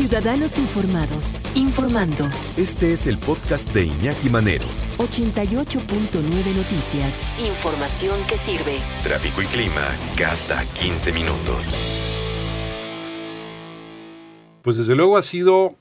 Ciudadanos 0.00 0.56
Informados, 0.58 1.42
informando. 1.54 2.26
Este 2.56 2.94
es 2.94 3.06
el 3.06 3.18
podcast 3.18 3.68
de 3.74 3.84
Iñaki 3.84 4.30
Manero. 4.30 4.64
88.9 4.96 6.56
Noticias. 6.56 7.20
Información 7.38 8.18
que 8.26 8.38
sirve. 8.38 8.78
Tráfico 9.02 9.42
y 9.42 9.44
clima 9.44 9.88
cada 10.16 10.64
15 10.80 11.12
minutos. 11.12 11.84
Pues 14.62 14.78
desde 14.78 14.94
luego 14.94 15.18
ha 15.18 15.22
sido 15.22 15.74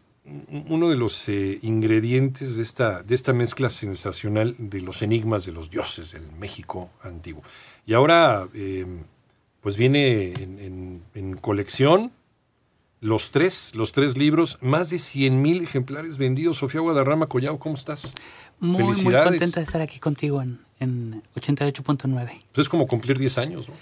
uno 0.68 0.90
de 0.90 0.98
los 0.98 1.30
eh, 1.30 1.58
ingredientes 1.62 2.58
de 2.58 2.64
esta, 2.64 3.02
de 3.02 3.16
esta 3.16 3.32
mezcla 3.32 3.70
sensacional 3.70 4.54
de 4.60 4.82
los 4.82 5.02
enigmas 5.02 5.46
de 5.46 5.54
los 5.54 5.70
dioses 5.70 6.12
del 6.12 6.30
México 6.38 6.90
antiguo. 7.04 7.42
Y 7.86 7.94
ahora, 7.94 8.50
eh, 8.54 8.86
pues 9.62 9.78
viene 9.78 10.34
en, 10.34 10.60
en- 10.60 11.04
en 11.16 11.38
colección 11.38 12.12
los 13.02 13.32
tres, 13.32 13.74
los 13.76 13.92
tres 13.92 14.18
libros, 14.18 14.58
más 14.62 14.90
de 14.90 15.00
100 15.00 15.42
mil 15.42 15.62
ejemplares 15.64 16.18
vendidos. 16.18 16.58
Sofía 16.58 16.82
Guadarrama 16.82 17.28
Collao, 17.28 17.58
¿cómo 17.60 17.76
estás? 17.76 18.14
Muy, 18.60 18.84
muy 18.84 19.14
contenta 19.14 19.60
de 19.62 19.64
estar 19.66 19.82
aquí 19.82 20.00
contigo 20.00 20.42
en, 20.42 20.60
en 20.80 21.24
88.9. 21.36 22.26
Pues 22.52 22.66
es 22.66 22.70
como 22.70 22.88
cumplir 22.88 23.18
10 23.18 23.38
años, 23.38 23.68
¿no? 23.70 23.74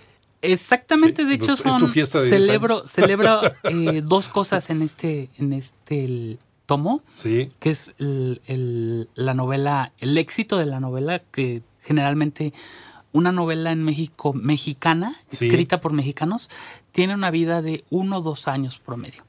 Exactamente, 0.44 1.24
Sí, 1.24 1.28
de 1.30 1.34
hecho 1.36 1.54
es 1.54 1.64
tu 1.64 1.72
son 1.72 1.90
fiesta 1.90 2.20
de 2.22 2.30
10 2.30 2.46
celebro 2.46 2.78
años. 2.78 2.92
celebro 2.92 3.42
eh, 3.64 4.02
dos 4.06 4.30
cosas 4.30 4.70
en 4.70 4.84
este 4.84 5.30
en 5.40 5.52
este 5.54 6.06
el 6.06 6.40
tomo, 6.68 7.02
Sí. 7.16 7.48
que 7.60 7.72
es 7.72 7.94
el- 7.98 8.42
el- 8.46 9.10
la 9.16 9.34
novela, 9.34 9.94
el 9.98 10.16
éxito 10.18 10.58
de 10.58 10.68
la 10.68 10.80
novela 10.80 11.24
que 11.32 11.64
generalmente 11.82 12.54
una 13.14 13.32
novela 13.32 13.72
en 13.72 13.84
México 13.84 14.32
mexicana, 14.34 15.16
Sí. 15.32 15.48
escrita 15.48 15.82
por 15.82 15.94
mexicanos, 15.94 16.50
tiene 16.98 17.14
una 17.14 17.30
vida 17.30 17.62
de 17.62 17.84
uno 17.92 18.18
o 18.18 18.22
dos 18.24 18.48
años 18.48 18.80
promedio. 18.80 19.24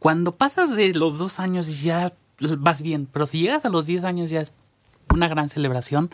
Cuando 0.00 0.32
pasas 0.32 0.76
de 0.76 0.92
los 0.92 1.16
dos 1.16 1.40
años 1.40 1.80
ya 1.80 2.12
vas 2.58 2.82
bien, 2.82 3.08
pero 3.10 3.24
si 3.24 3.40
llegas 3.40 3.64
a 3.64 3.70
los 3.70 3.86
10 3.86 4.04
años 4.04 4.28
ya 4.28 4.42
es 4.42 4.52
una 5.08 5.26
gran 5.26 5.48
celebración. 5.48 6.10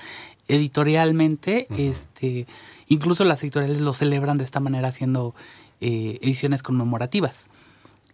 Editorialmente, 0.46 1.66
este, 1.76 2.46
incluso 2.86 3.24
las 3.24 3.42
editoriales 3.42 3.80
lo 3.80 3.94
celebran 3.94 4.38
de 4.38 4.44
esta 4.44 4.60
manera 4.60 4.86
haciendo 4.86 5.34
eh, 5.80 6.20
ediciones 6.22 6.62
conmemorativas. 6.62 7.50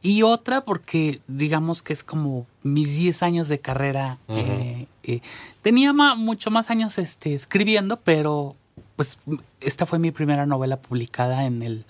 Y 0.00 0.22
otra 0.22 0.64
porque 0.64 1.20
digamos 1.28 1.82
que 1.82 1.92
es 1.92 2.02
como 2.02 2.46
mis 2.62 2.96
10 2.96 3.22
años 3.22 3.48
de 3.48 3.60
carrera. 3.60 4.16
eh, 4.28 4.86
eh, 5.02 5.20
tenía 5.60 5.92
ma- 5.92 6.14
mucho 6.14 6.50
más 6.50 6.70
años 6.70 6.96
este, 6.96 7.34
escribiendo, 7.34 7.98
pero 8.00 8.56
pues 8.96 9.18
esta 9.60 9.84
fue 9.84 9.98
mi 9.98 10.10
primera 10.10 10.46
novela 10.46 10.80
publicada 10.80 11.44
en 11.44 11.62
el 11.62 11.84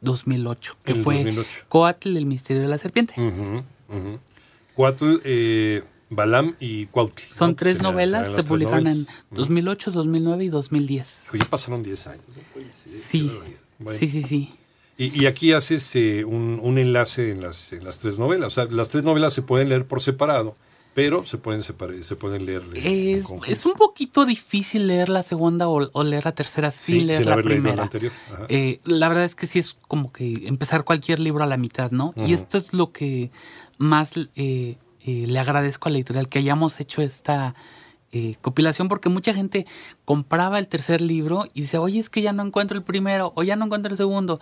2008, 0.00 0.76
que 0.84 0.92
el 0.92 1.02
fue 1.02 1.16
2008. 1.16 1.48
Coatl, 1.68 2.16
el 2.16 2.26
misterio 2.26 2.62
de 2.62 2.68
la 2.68 2.78
serpiente. 2.78 3.14
Ujú, 3.20 3.64
ujú. 3.88 4.18
Cuatl, 4.74 5.16
eh, 5.24 5.82
Balam 6.10 6.54
y 6.60 6.86
Cuautli. 6.86 7.24
¿no? 7.30 7.36
Son 7.36 7.54
tres 7.54 7.78
Serán- 7.78 7.92
novelas, 7.92 8.32
se 8.32 8.42
publicaron 8.44 8.86
en 8.86 8.92
novelas. 9.00 9.08
Ujú. 9.30 9.36
2008, 9.36 9.90
2009 9.90 10.44
y 10.44 10.48
2010. 10.48 11.28
Oye, 11.34 11.44
pasaron 11.50 11.82
10 11.82 12.06
años. 12.06 12.24
¿no? 12.28 12.62
Sí. 12.68 13.30
Bueno. 13.78 13.98
sí, 13.98 14.08
sí, 14.08 14.22
sí. 14.22 14.54
Y, 14.96 15.22
y 15.22 15.26
aquí 15.26 15.52
haces 15.52 15.94
eh, 15.96 16.24
un, 16.24 16.58
un 16.62 16.78
enlace 16.78 17.30
en 17.30 17.40
las, 17.42 17.72
en 17.72 17.84
las 17.84 17.98
tres 18.00 18.18
novelas. 18.18 18.48
O 18.48 18.50
sea, 18.50 18.64
las 18.66 18.88
tres 18.88 19.04
novelas 19.04 19.32
se 19.34 19.42
pueden 19.42 19.68
leer 19.68 19.86
por 19.86 20.00
separado, 20.02 20.56
pero 20.94 21.24
se 21.24 21.38
pueden, 21.38 21.62
separar, 21.62 22.02
se 22.02 22.16
pueden 22.16 22.44
leer 22.44 22.62
Es, 22.74 23.28
es 23.46 23.66
un 23.66 23.74
poquito 23.74 24.24
difícil 24.24 24.88
leer 24.88 25.08
la 25.08 25.22
segunda 25.22 25.68
o, 25.68 25.88
o 25.92 26.02
leer 26.04 26.24
la 26.24 26.32
tercera 26.32 26.70
sin 26.72 26.96
Sí, 26.96 27.00
leer 27.02 27.24
la 27.26 27.36
leído 27.36 27.48
la 27.48 27.54
primera. 27.54 27.82
anterior. 27.84 28.12
Eh, 28.48 28.80
la 28.84 29.08
verdad 29.08 29.24
es 29.24 29.34
que 29.36 29.46
sí 29.46 29.58
es 29.60 29.76
como 29.86 30.12
que 30.12 30.48
empezar 30.48 30.84
cualquier 30.84 31.20
libro 31.20 31.44
a 31.44 31.46
la 31.46 31.56
mitad, 31.56 31.90
¿no? 31.92 32.14
Y 32.16 32.32
esto 32.32 32.58
es 32.58 32.74
lo 32.74 32.90
que 32.92 33.30
más 33.78 34.16
eh, 34.16 34.26
eh, 34.34 34.76
le 35.04 35.38
agradezco 35.38 35.88
a 35.88 35.92
la 35.92 35.98
editorial, 35.98 36.28
que 36.28 36.40
hayamos 36.40 36.80
hecho 36.80 37.00
esta 37.00 37.54
eh, 38.10 38.34
compilación, 38.40 38.88
porque 38.88 39.08
mucha 39.08 39.32
gente 39.34 39.66
compraba 40.04 40.58
el 40.58 40.66
tercer 40.66 41.00
libro 41.00 41.44
y 41.54 41.60
dice, 41.60 41.78
oye, 41.78 42.00
es 42.00 42.08
que 42.10 42.22
ya 42.22 42.32
no 42.32 42.42
encuentro 42.42 42.76
el 42.76 42.82
primero 42.82 43.32
o 43.36 43.42
ya 43.44 43.54
no 43.54 43.66
encuentro 43.66 43.90
el 43.92 43.96
segundo. 43.96 44.40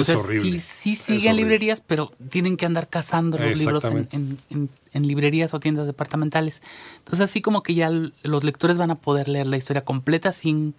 O 0.00 0.04
sea, 0.04 0.16
horrible. 0.16 0.60
sí, 0.60 0.60
sí 0.60 0.96
siguen 0.96 1.36
librerías, 1.36 1.80
pero 1.80 2.12
tienen 2.28 2.56
que 2.56 2.66
andar 2.66 2.88
cazando 2.88 3.38
los 3.38 3.58
libros 3.58 3.84
en, 3.84 3.98
Exactamente. 3.98 4.38
en- 4.54 4.58
en- 4.62 4.70
en 4.92 5.06
librerías 5.06 5.54
o 5.54 5.60
tiendas 5.60 5.86
departamentales. 5.86 6.62
Entonces, 6.98 7.20
así 7.22 7.40
como 7.40 7.62
que 7.62 7.74
ya 7.74 7.90
los 8.22 8.44
lectores 8.44 8.78
van 8.78 8.90
a 8.90 8.94
poder 8.96 9.28
leer 9.28 9.46
la 9.46 9.56
historia 9.56 9.84
completa 9.84 10.32
sin 10.32 10.74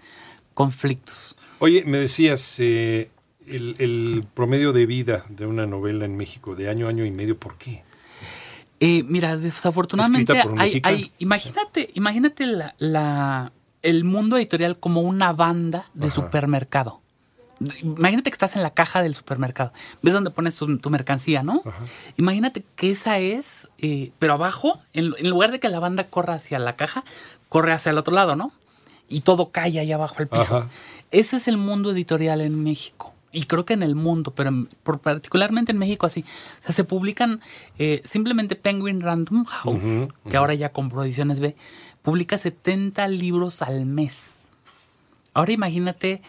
conflictos. 0.54 1.36
Oye, 1.60 1.84
me 1.86 1.98
decías, 1.98 2.56
eh, 2.60 3.10
el, 3.48 3.76
el 3.80 4.26
promedio 4.34 4.74
de 4.74 4.86
vida 4.86 5.26
de 5.30 5.46
una 5.46 5.66
novela 5.66 6.06
en 6.06 6.16
México, 6.18 6.56
de 6.56 6.70
año, 6.70 6.88
año 6.88 7.06
y 7.06 7.12
medio, 7.12 7.38
¿por 7.38 7.58
qué? 7.58 7.84
Eh, 8.80 9.04
mira, 9.04 9.36
desafortunadamente 9.38 10.32
Escrita 10.32 10.44
por 10.44 10.54
un 10.54 10.60
hay, 10.62 10.80
hay- 10.84 11.12
imagínate, 11.20 11.90
imagínate 11.96 12.46
la, 12.46 12.76
la- 12.78 13.52
el 13.82 14.04
mundo 14.06 14.38
editorial 14.38 14.80
como 14.80 15.02
una 15.02 15.34
banda 15.34 15.86
de 15.94 16.08
Ajá. 16.08 16.16
supermercado. 16.16 16.99
Imagínate 17.82 18.30
que 18.30 18.36
estás 18.36 18.56
en 18.56 18.64
la 18.64 18.70
caja 18.72 19.02
del 19.02 19.14
supermercado. 19.16 19.74
¿Ves 20.02 20.14
dónde 20.14 20.30
pones 20.32 20.56
tu, 20.56 20.78
tu 20.78 20.90
mercancía, 20.90 21.44
no? 21.44 21.62
Ajá. 21.66 21.78
Imagínate 22.18 22.64
que 22.76 22.92
esa 22.92 23.20
es, 23.20 23.70
eh, 23.80 24.12
pero 24.20 24.34
abajo, 24.34 24.80
en, 24.94 25.14
en 25.18 25.30
lugar 25.30 25.52
de 25.52 25.60
que 25.60 25.68
la 25.70 25.80
banda 25.80 26.06
corra 26.06 26.36
hacia 26.36 26.58
la 26.60 26.76
caja, 26.76 27.04
corre 27.50 27.74
hacia 27.74 27.90
el 27.92 27.98
otro 27.98 28.14
lado, 28.14 28.36
¿no? 28.36 28.52
Y 29.10 29.22
todo 29.22 29.50
cae 29.52 29.80
allá 29.80 29.96
abajo 29.96 30.16
al 30.20 30.28
piso. 30.28 30.58
Ajá. 30.58 30.70
Ese 31.12 31.38
es 31.38 31.48
el 31.48 31.58
mundo 31.58 31.92
editorial 31.92 32.42
en 32.42 32.64
México. 32.64 33.14
Y 33.32 33.44
creo 33.44 33.64
que 33.66 33.74
en 33.74 33.84
el 33.84 33.94
mundo, 33.96 34.32
pero 34.34 34.50
en- 34.50 34.66
por, 34.84 35.00
particularmente 35.00 35.72
en 35.72 35.78
México 35.78 36.06
así. 36.06 36.24
O 36.60 36.64
sea, 36.64 36.74
se 36.74 36.84
publican 36.84 37.42
eh, 37.78 38.02
simplemente 38.06 38.56
Penguin 38.56 39.02
Random 39.02 39.46
House, 39.46 39.82
que 40.30 40.38
ahora 40.38 40.54
ya 40.56 40.72
compró 40.72 41.04
ediciones 41.04 41.40
B, 41.40 41.56
publica 42.02 42.38
70 42.38 43.08
libros 43.10 43.62
al 43.62 43.86
mes. 43.86 44.56
Ahora 45.34 45.52
imagínate 45.52 46.22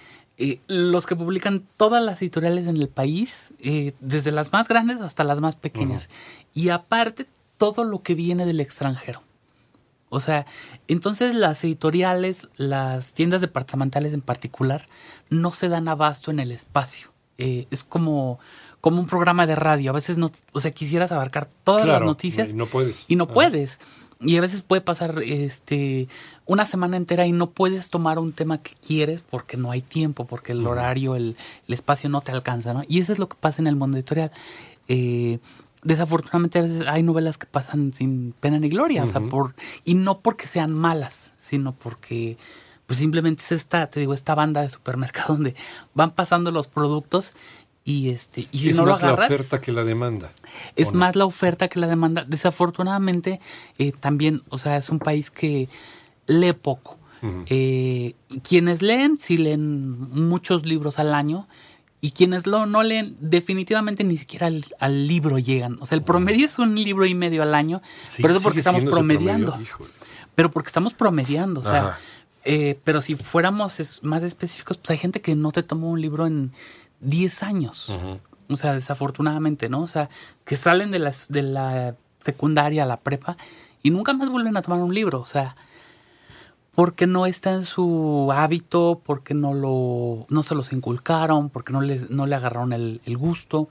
eh, 0.43 0.59
los 0.69 1.05
que 1.07 1.15
publican 1.15 1.63
todas 1.77 2.03
las 2.03 2.23
editoriales 2.23 2.67
en 2.67 2.79
el 2.79 2.89
país, 2.89 3.53
eh, 3.61 3.93
desde 4.01 4.33
las 4.33 4.53
más 4.53 4.69
grandes 4.69 5.03
hasta 5.03 5.23
las 5.23 5.41
más 5.43 5.55
pequeñas. 5.55 6.09
Y 6.55 6.71
aparte, 6.71 7.27
todo 7.59 7.85
lo 7.85 8.03
que 8.03 8.15
viene 8.15 8.47
del 8.47 8.61
extranjero. 8.61 9.23
O 10.09 10.19
sea, 10.19 10.47
entonces 10.89 11.35
las 11.35 11.63
editoriales, 11.63 12.49
las 12.57 13.13
tiendas 13.13 13.43
departamentales 13.43 14.15
en 14.15 14.23
particular, 14.23 14.89
no 15.29 15.53
se 15.53 15.69
dan 15.69 15.89
abasto 15.89 16.31
en 16.31 16.41
el 16.41 16.53
espacio. 16.53 17.13
Eh, 17.37 17.67
es 17.71 17.85
como, 17.85 18.41
como 18.81 18.99
un 18.99 19.07
programa 19.07 19.47
de 19.47 19.57
radio. 19.57 19.91
A 19.91 19.95
veces 19.95 20.17
no, 20.17 20.31
o 20.53 20.61
sea, 20.61 20.71
quisieras 20.71 21.13
abarcar 21.13 21.51
todas 21.65 21.85
Claro, 21.85 22.01
las 22.01 22.07
noticias 22.07 22.53
y 22.53 22.57
no 22.57 22.65
puedes. 22.67 23.05
y 23.09 23.17
no 23.17 23.29
puedes. 23.29 23.79
Y 24.21 24.37
a 24.37 24.41
veces 24.43 24.61
puede 24.61 24.83
pasar 24.83 25.23
este 25.25 26.07
una 26.45 26.67
semana 26.67 26.99
entera 26.99 27.27
y 27.27 27.33
no 27.33 27.51
puedes 27.51 27.89
tomar 27.89 28.19
un 28.19 28.33
tema 28.33 28.59
que 28.59 28.73
quieres 28.87 29.23
porque 29.23 29.57
no 29.57 29.71
hay 29.71 29.81
tiempo, 29.81 30.27
porque 30.27 30.53
el 30.53 30.67
horario, 30.67 31.17
el, 31.17 31.37
el 31.67 31.75
espacio 31.75 32.11
no 32.11 32.21
te 32.21 32.31
alcanza, 32.33 32.75
¿no? 32.75 32.83
Y 32.87 33.01
eso 33.01 33.13
es 33.15 33.19
lo 33.19 33.29
que 33.29 33.37
pasa 33.41 33.63
en 33.63 33.67
el 33.67 33.77
mundo 33.77 33.97
editorial. 33.97 34.31
Eh, 34.89 35.39
desafortunadamente 35.83 36.59
a 36.59 36.63
veces 36.63 36.85
hay 36.87 37.03
novelas 37.03 37.39
que 37.39 37.47
pasan 37.47 37.93
sin 37.93 38.35
pena 38.39 38.59
ni 38.59 38.69
gloria, 38.69 39.05
o 39.05 39.07
sea, 39.07 39.21
por 39.21 39.55
y 39.85 39.95
no 39.95 40.21
porque 40.21 40.47
sean 40.47 40.73
malas, 40.73 41.33
sino 41.39 41.73
porque 41.73 42.37
pues 42.87 42.99
simplemente 42.99 43.45
es 43.45 43.53
esta, 43.53 43.89
te 43.89 44.01
digo, 44.01 44.13
esta 44.13 44.35
banda 44.35 44.63
de 44.63 44.69
supermercado 44.69 45.35
donde 45.35 45.55
van 45.95 46.11
pasando 46.11 46.51
los 46.51 46.67
productos 46.67 47.35
y 47.85 48.11
este 48.11 48.47
y 48.53 48.59
si 48.59 48.71
es 48.71 48.77
no 48.77 48.85
lo 48.85 48.93
más 48.93 49.03
la 49.03 49.09
agarras 49.09 49.31
oferta 49.31 49.61
que 49.61 49.73
la 49.73 49.85
demanda. 49.85 50.33
es 50.77 50.93
más 50.93 51.17
la 51.17 51.25
oferta 51.25 51.69
que 51.69 51.81
la 51.81 51.87
demanda. 51.87 52.25
Desafortunadamente, 52.27 53.41
eh, 53.79 53.93
también, 53.93 54.43
o 54.51 54.59
sea, 54.59 54.77
es 54.77 54.91
un 54.91 54.99
país 54.99 55.31
que 55.31 55.69
lee 56.27 56.53
poco. 56.53 56.99
Eh, 57.47 58.15
quienes 58.43 58.81
leen, 58.81 59.19
sí 59.19 59.37
leen 59.37 60.01
muchos 60.11 60.65
libros 60.65 60.99
al 60.99 61.15
año. 61.15 61.49
Y 62.03 62.13
quienes 62.13 62.47
lo, 62.47 62.65
no 62.65 62.83
leen, 62.83 63.15
definitivamente 63.21 64.05
ni 64.05 64.17
siquiera 64.17 64.47
al, 64.47 64.65
al 64.79 65.07
libro 65.07 65.39
llegan. 65.39 65.77
O 65.83 65.87
sea, 65.87 65.97
el 65.97 66.03
promedio 66.03 66.47
es 66.47 66.59
un 66.59 66.83
libro 66.83 67.05
y 67.05 67.15
medio 67.15 67.43
al 67.43 67.55
año, 67.55 67.83
Sí, 68.07 68.23
pero 68.23 68.37
es 68.37 68.43
porque 68.43 68.61
estamos 68.61 68.87
promediando. 68.87 69.59
Pero 70.35 70.51
porque 70.51 70.69
estamos 70.69 70.95
promediando, 70.95 71.61
o 71.61 71.65
sea, 71.65 71.99
eh, 72.45 72.79
pero 72.85 73.03
si 73.03 73.17
fuéramos 73.17 74.01
más 74.03 74.23
específicos, 74.23 74.79
pues 74.79 74.91
hay 74.91 74.97
gente 74.97 75.21
que 75.21 75.35
no 75.35 75.53
te 75.53 75.63
toma 75.63 75.89
un 75.89 76.01
libro 76.01 76.27
en 76.27 76.53
10 77.01 77.43
años. 77.43 77.89
Ujú. 77.89 78.21
O 78.53 78.57
sea, 78.57 78.75
desafortunadamente, 78.75 79.69
¿no? 79.69 79.83
O 79.83 79.87
sea, 79.87 80.11
que 80.45 80.57
salen 80.57 80.91
de, 80.91 80.99
las, 80.99 81.31
de 81.31 81.43
la 81.43 81.95
secundaria 82.21 82.83
a 82.83 82.87
la 82.87 82.99
prepa 82.99 83.37
y 83.83 83.91
nunca 83.91 84.13
más 84.13 84.29
vuelven 84.29 84.57
a 84.57 84.63
tomar 84.63 84.81
un 84.81 84.95
libro. 84.95 85.21
O 85.21 85.27
sea, 85.27 85.57
porque 86.75 87.07
no 87.07 87.27
está 87.27 87.53
en 87.53 87.65
su 87.65 88.31
hábito, 88.33 89.01
porque 89.05 89.35
no 89.35 89.55
lo, 89.55 90.27
no 90.29 90.43
se 90.43 90.55
los 90.55 90.73
inculcaron, 90.73 91.51
porque 91.51 91.73
no 91.73 91.81
les, 91.81 92.11
no 92.11 92.27
le 92.27 92.35
agarraron 92.35 92.73
el, 92.73 93.01
el 93.05 93.17
gusto. 93.17 93.69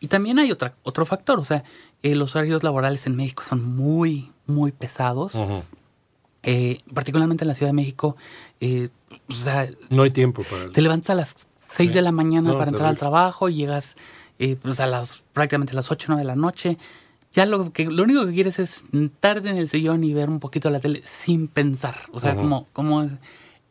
Y 0.00 0.08
también 0.08 0.38
hay 0.38 0.52
otra, 0.52 0.74
otro 0.84 1.04
factor, 1.06 1.40
o 1.40 1.44
sea, 1.44 1.64
eh, 2.02 2.14
los 2.14 2.36
horarios 2.36 2.62
laborales 2.62 3.06
en 3.06 3.16
México 3.16 3.42
son 3.42 3.76
muy, 3.76 4.30
muy 4.46 4.72
pesados. 4.72 5.36
Eh, 6.44 6.80
particularmente 6.94 7.44
en 7.44 7.48
la 7.48 7.54
Ciudad 7.54 7.70
de 7.70 7.74
México, 7.74 8.16
eh, 8.60 8.88
o 9.28 9.32
sea, 9.32 9.68
No 9.90 10.04
hay 10.04 10.12
tiempo 10.12 10.44
para 10.44 10.70
te 10.70 10.80
levantas 10.80 11.10
a 11.10 11.14
las 11.14 11.48
6 11.68 11.90
Sí. 11.90 11.94
de 11.96 12.02
la 12.02 12.12
mañana 12.12 12.50
No, 12.52 12.58
para 12.58 12.70
entrar 12.70 12.88
al 12.88 12.96
trabajo 12.96 13.48
y 13.48 13.54
llegas 13.54 13.96
eh, 14.38 14.56
pues 14.60 14.78
a 14.80 14.86
las 14.86 15.24
prácticamente 15.32 15.72
a 15.72 15.76
las 15.76 15.90
8 15.90 16.06
9 16.10 16.22
de 16.22 16.26
la 16.26 16.36
noche. 16.36 16.78
ya 17.34 17.44
lo 17.46 17.72
que 17.72 17.84
lo 17.86 18.02
único 18.04 18.24
que 18.26 18.32
quieres 18.32 18.58
es 18.58 18.84
sentarte 18.90 19.48
en 19.50 19.56
el 19.56 19.68
sillón 19.68 20.02
y 20.04 20.14
ver 20.14 20.30
un 20.30 20.40
poquito 20.40 20.70
la 20.70 20.80
tele 20.80 21.02
sin 21.04 21.46
pensar. 21.48 21.96
O 22.12 22.20
sea, 22.20 22.36
como, 22.36 22.66
como 22.72 23.08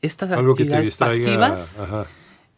estas 0.01 0.31
Algo 0.31 0.51
actividades 0.51 0.95
pasivas. 0.97 1.79
Ajá. 1.79 2.05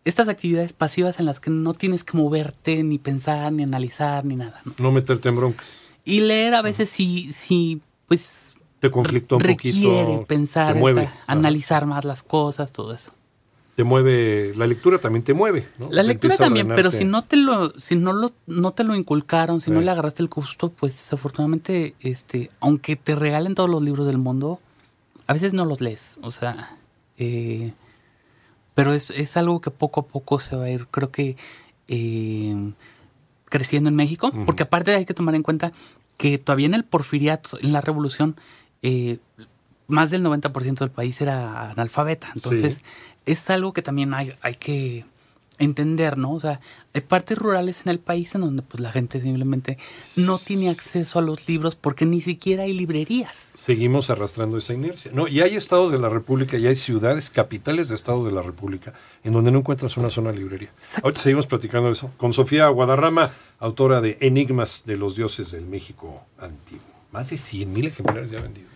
Estas 0.06 0.28
actividades 0.28 0.74
pasivas 0.74 1.20
en 1.20 1.26
las 1.26 1.40
que 1.40 1.52
no 1.52 1.74
tienes 1.74 2.04
que 2.04 2.18
moverte, 2.18 2.84
ni 2.84 2.98
pensar, 2.98 3.52
ni 3.54 3.64
analizar, 3.64 4.26
ni 4.26 4.36
nada. 4.36 4.60
¿no? 4.66 4.74
No 4.78 4.92
meterte 4.92 5.30
en 5.30 5.36
broncas. 5.36 5.68
Y 6.06 6.22
leer 6.22 6.56
a 6.56 6.62
veces 6.62 6.90
sí, 6.90 7.32
sí, 7.32 7.82
pues 8.08 8.56
Te 8.80 8.90
conflictó 8.90 9.36
un 9.36 9.42
requiere 9.42 10.04
poquito. 10.06 10.26
pensar, 10.26 10.74
te 10.74 10.80
mueve. 10.80 11.04
ajá, 11.04 11.16
analizar 11.28 11.86
más 11.86 12.06
las 12.06 12.24
cosas, 12.24 12.72
todo 12.72 12.94
eso. 12.94 13.12
Te 13.80 13.86
mueve, 13.86 14.52
la 14.58 14.68
lectura 14.68 14.98
también 14.98 15.24
te 15.24 15.34
mueve. 15.34 15.66
¿no? 15.78 15.90
La 15.90 16.04
lectura 16.04 16.36
también, 16.36 16.68
pero 16.68 16.92
si 16.92 17.06
no 17.06 17.22
te 17.22 17.38
lo, 17.38 17.72
si 17.80 17.96
no 17.96 18.12
lo, 18.12 18.34
no 18.46 18.74
te 18.74 18.84
lo 18.84 18.94
inculcaron, 18.94 19.62
si 19.62 19.72
no 19.72 19.80
le 19.80 19.90
agarraste 19.90 20.22
el 20.22 20.28
gusto, 20.28 20.68
pues 20.68 20.98
desafortunadamente, 20.98 21.96
este, 22.02 22.52
aunque 22.60 22.98
te 22.98 23.16
regalen 23.16 23.56
todos 23.56 23.70
los 23.70 23.82
libros 23.82 24.06
del 24.06 24.18
mundo, 24.18 24.60
a 25.28 25.32
veces 25.32 25.54
no 25.54 25.64
los 25.64 25.80
lees. 25.80 26.20
O 26.22 26.30
sea, 26.30 26.78
eh, 27.18 27.72
pero 28.76 28.94
es, 28.94 29.12
es 29.12 29.38
algo 29.38 29.62
que 29.62 29.72
poco 29.72 30.02
a 30.02 30.08
poco 30.08 30.42
se 30.42 30.58
va 30.58 30.66
a 30.66 30.70
ir, 30.70 30.88
creo 30.88 31.10
que 31.10 31.38
eh, 31.88 32.74
creciendo 33.46 33.88
en 33.88 33.96
México, 33.96 34.34
porque 34.46 34.64
aparte 34.64 34.94
hay 34.94 35.06
que 35.06 35.14
tomar 35.14 35.36
en 35.36 35.44
cuenta 35.44 35.72
que 36.18 36.38
todavía 36.38 36.66
en 36.66 36.74
el 36.74 36.84
porfiriato, 36.84 37.58
en 37.62 37.72
la 37.72 37.80
revolución, 37.80 38.36
eh, 38.82 39.20
más 39.90 40.12
del 40.12 40.24
90% 40.24 40.80
del 40.80 40.92
país 40.92 41.20
era 41.20 41.72
analfabeta. 41.72 42.30
Entonces, 42.34 42.76
Sí. 42.78 42.84
es 43.26 43.50
algo 43.50 43.74
que 43.74 43.82
también 43.82 44.14
hay, 44.14 44.34
hay 44.42 44.56
que 44.56 45.04
entender, 45.58 46.18
¿no? 46.18 46.32
O 46.32 46.40
sea, 46.40 46.62
hay 46.94 47.02
partes 47.02 47.38
rurales 47.38 47.82
en 47.86 47.90
el 47.90 48.00
país 48.00 48.34
en 48.34 48.42
donde 48.42 48.62
pues 48.62 48.80
la 48.80 48.94
gente 48.94 49.20
simplemente 49.20 49.78
no 50.16 50.38
tiene 50.38 50.70
acceso 50.70 51.20
a 51.20 51.22
los 51.22 51.50
libros 51.50 51.76
porque 51.76 52.06
ni 52.06 52.22
siquiera 52.22 52.64
hay 52.64 52.72
librerías. 52.72 53.36
Seguimos 53.58 54.10
arrastrando 54.10 54.58
esa 54.58 54.74
inercia. 54.74 55.12
No, 55.14 55.28
y 55.28 55.42
hay 55.42 55.56
estados 55.58 55.92
de 55.92 56.00
la 56.00 56.08
República 56.08 56.58
y 56.58 56.66
hay 56.66 56.78
ciudades, 56.78 57.30
capitales 57.30 57.90
de 57.90 57.96
estados 57.96 58.26
de 58.26 58.32
la 58.32 58.42
República, 58.42 58.94
en 59.26 59.34
donde 59.34 59.52
no 59.52 59.60
encuentras 59.60 59.98
una 59.98 60.10
zona 60.10 60.32
librería. 60.32 60.72
Ahorita 61.04 61.22
seguimos 61.22 61.46
platicando 61.46 61.88
de 61.88 61.94
eso. 61.94 62.10
Con 62.16 62.32
Sofía 62.32 62.70
Guadarrama, 62.70 63.32
autora 63.60 64.00
de 64.00 64.18
Enigmas 64.22 64.84
de 64.86 64.96
los 64.96 65.18
dioses 65.18 65.52
del 65.52 65.66
México 65.66 66.24
antiguo. 66.40 66.86
Más 67.12 67.30
de 67.32 67.38
100 67.38 67.74
mil 67.74 67.86
ejemplares 67.88 68.32
ya 68.32 68.40
vendidos. 68.42 68.69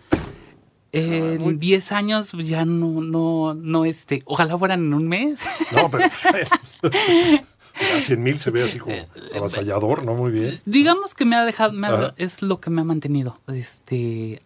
En 0.96 1.40
muy- 1.40 1.54
10 1.56 1.92
años 1.92 2.30
pues, 2.32 2.48
ya 2.48 2.64
no, 2.64 3.00
no, 3.00 3.54
no, 3.54 3.84
este, 3.84 4.22
ojalá 4.26 4.56
fueran 4.58 4.80
en 4.84 4.94
un 4.94 5.08
mes. 5.08 5.42
No, 5.72 5.90
pero 5.90 6.04
a 6.82 8.00
100 8.00 8.22
mil 8.22 8.38
se 8.38 8.50
ve 8.50 8.62
así 8.64 8.78
como 8.78 8.94
avasallador, 9.36 10.04
¿no? 10.04 10.14
Muy 10.14 10.30
bien. 10.30 10.54
Digamos 10.64 11.14
que 11.14 11.24
me 11.24 11.36
ha 11.36 11.44
dejado, 11.44 11.72
me 11.72 11.86
ha- 11.88 12.14
es 12.16 12.42
lo 12.42 12.60
que 12.60 12.70
me 12.70 12.80
ha 12.82 12.84
mantenido, 12.84 13.40
este, 13.48 14.42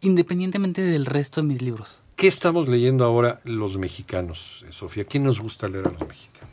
independientemente 0.00 0.82
del 0.82 1.06
resto 1.06 1.40
de 1.40 1.46
mis 1.48 1.62
libros. 1.62 2.02
¿Qué 2.16 2.28
estamos 2.28 2.68
leyendo 2.68 3.04
ahora 3.04 3.40
los 3.44 3.78
mexicanos, 3.78 4.64
eh, 4.68 4.72
Sofía? 4.72 5.04
¿Qué 5.04 5.18
nos 5.18 5.40
gusta 5.40 5.68
leer 5.68 5.88
a 5.88 5.90
los 5.92 6.06
mexicanos? 6.06 6.46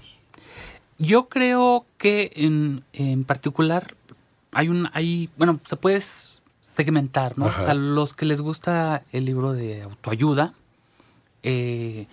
Yo 1.00 1.28
creo 1.28 1.86
que 1.98 2.32
en, 2.36 2.84
en 2.94 3.24
particular 3.24 3.94
hay 4.52 4.70
un, 4.70 4.90
hay, 4.94 5.30
bueno, 5.38 5.60
se 5.64 5.76
puede 5.76 5.98
s- 5.98 6.40
segmentar, 6.74 7.38
¿no? 7.38 7.48
Ajá. 7.48 7.62
O 7.62 7.66
sea, 7.66 7.74
los 7.74 8.14
que 8.14 8.26
les 8.26 8.42
gusta 8.42 9.04
el 9.12 9.26
libro 9.26 9.54
de 9.54 9.84
autoayuda, 9.84 10.54
eh, 11.44 12.08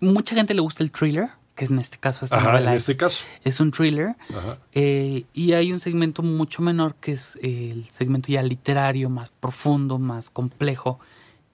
mucha 0.00 0.34
gente 0.34 0.54
le 0.54 0.60
gusta 0.60 0.84
el 0.84 0.92
thriller, 0.92 1.30
que 1.54 1.64
en 1.64 1.78
este 1.78 1.98
caso 1.98 2.24
esta 2.24 2.36
Ajá, 2.36 2.74
es, 2.74 2.88
este 2.88 2.96
caso. 2.96 3.24
es 3.42 3.58
un 3.58 3.72
thriller. 3.72 4.14
Ajá. 4.30 4.58
Eh, 4.72 5.24
y 5.34 5.52
hay 5.54 5.72
un 5.72 5.80
segmento 5.80 6.22
mucho 6.22 6.62
menor 6.62 6.94
que 6.94 7.12
es 7.12 7.38
el 7.42 7.86
segmento 7.90 8.28
ya 8.30 8.42
literario, 8.42 9.10
más 9.10 9.30
profundo, 9.30 9.98
más 9.98 10.30
complejo, 10.30 11.00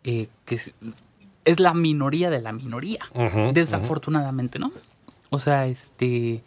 eh, 0.02 0.28
que 0.44 0.56
es, 0.56 0.72
es 1.46 1.60
la 1.60 1.72
minoría 1.72 2.28
de 2.28 2.42
la 2.42 2.52
minoría, 2.52 3.00
desafortunadamente, 3.52 4.58
¿no? 4.58 4.70
O 5.30 5.38
sea, 5.38 5.66
este, 5.66 6.44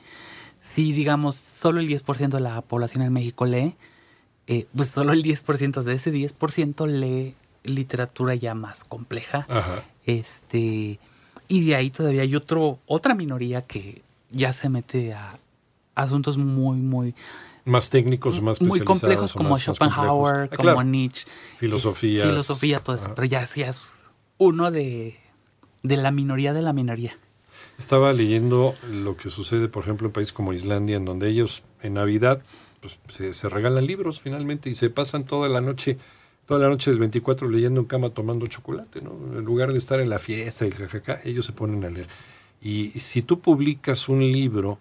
si 0.59 0.91
digamos 0.91 1.35
solo 1.35 1.79
el 1.79 1.87
10% 1.87 2.29
de 2.29 2.39
la 2.39 2.61
población 2.61 3.01
en 3.01 3.11
México 3.11 3.45
lee, 3.45 3.75
eh, 4.47 4.65
pues 4.75 4.89
solo 4.89 5.13
el 5.13 5.23
10% 5.23 5.83
de 5.83 5.93
ese 5.93 6.11
10% 6.13 6.87
lee 6.87 7.35
literatura 7.63 8.33
ya 8.35 8.55
más 8.55 8.83
compleja. 8.83 9.45
Ajá. 9.49 9.83
Este, 10.05 10.99
y 11.47 11.65
de 11.65 11.75
ahí 11.75 11.89
todavía 11.89 12.21
hay 12.21 12.35
otro, 12.35 12.79
otra 12.85 13.13
minoría 13.13 13.61
que 13.63 14.01
ya 14.31 14.53
se 14.53 14.69
mete 14.69 15.13
a 15.13 15.37
asuntos 15.95 16.37
muy, 16.37 16.77
muy, 16.77 17.13
Más 17.65 17.89
técnicos, 17.89 18.41
más 18.41 18.61
muy 18.61 18.79
complejos 18.81 19.33
como 19.33 19.49
más- 19.51 19.61
Schopenhauer. 19.63 20.49
Ah, 20.51 20.55
como. 20.55 20.83
Nietzsche. 20.83 21.25
Filosofías. 21.57 22.23
es- 22.25 22.29
filosofía, 22.31 22.79
todo 22.79 22.95
eso. 22.95 23.05
Ajá. 23.07 23.15
Pero 23.15 23.25
ya, 23.27 23.43
ya 23.43 23.67
es 23.69 24.09
uno 24.37 24.71
de, 24.71 25.17
de 25.83 25.97
la 25.97 26.11
minoría 26.11 26.53
de 26.53 26.61
la 26.61 26.71
minoría. 26.71 27.17
Estaba 27.77 28.11
leyendo 28.13 28.73
lo 28.89 29.17
que 29.17 29.29
sucede, 29.29 29.67
por 29.67 29.83
ejemplo, 29.83 30.07
en 30.07 30.13
países 30.13 30.33
como 30.33 30.53
Islandia, 30.53 30.95
en 30.97 31.05
donde 31.05 31.29
ellos 31.29 31.63
en 31.81 31.95
Navidad 31.95 32.41
pues, 32.81 32.99
se, 33.35 33.49
regalan 33.49 33.85
libros 33.85 34.21
finalmente 34.21 34.69
y 34.69 34.75
se 34.75 34.89
pasan 34.89 35.25
toda 35.25 35.49
la 35.49 35.61
noche, 35.61 35.97
toda 36.45 36.59
la 36.59 36.69
noche 36.69 36.91
del 36.91 36.99
24 36.99 37.49
leyendo 37.49 37.81
en 37.81 37.87
cama 37.87 38.09
tomando 38.11 38.47
chocolate, 38.47 39.01
¿no? 39.01 39.11
En 39.37 39.45
lugar 39.45 39.71
de 39.71 39.77
estar 39.77 39.99
en 39.99 40.09
la 40.09 40.19
fiesta 40.19 40.65
y 40.65 40.71
jajaja, 40.71 41.19
ellos 41.23 41.45
se 41.45 41.53
ponen 41.53 41.83
a 41.85 41.89
leer. 41.89 42.07
Y 42.61 42.89
si 42.99 43.21
tú 43.21 43.39
publicas 43.39 44.09
un 44.09 44.19
libro, 44.31 44.79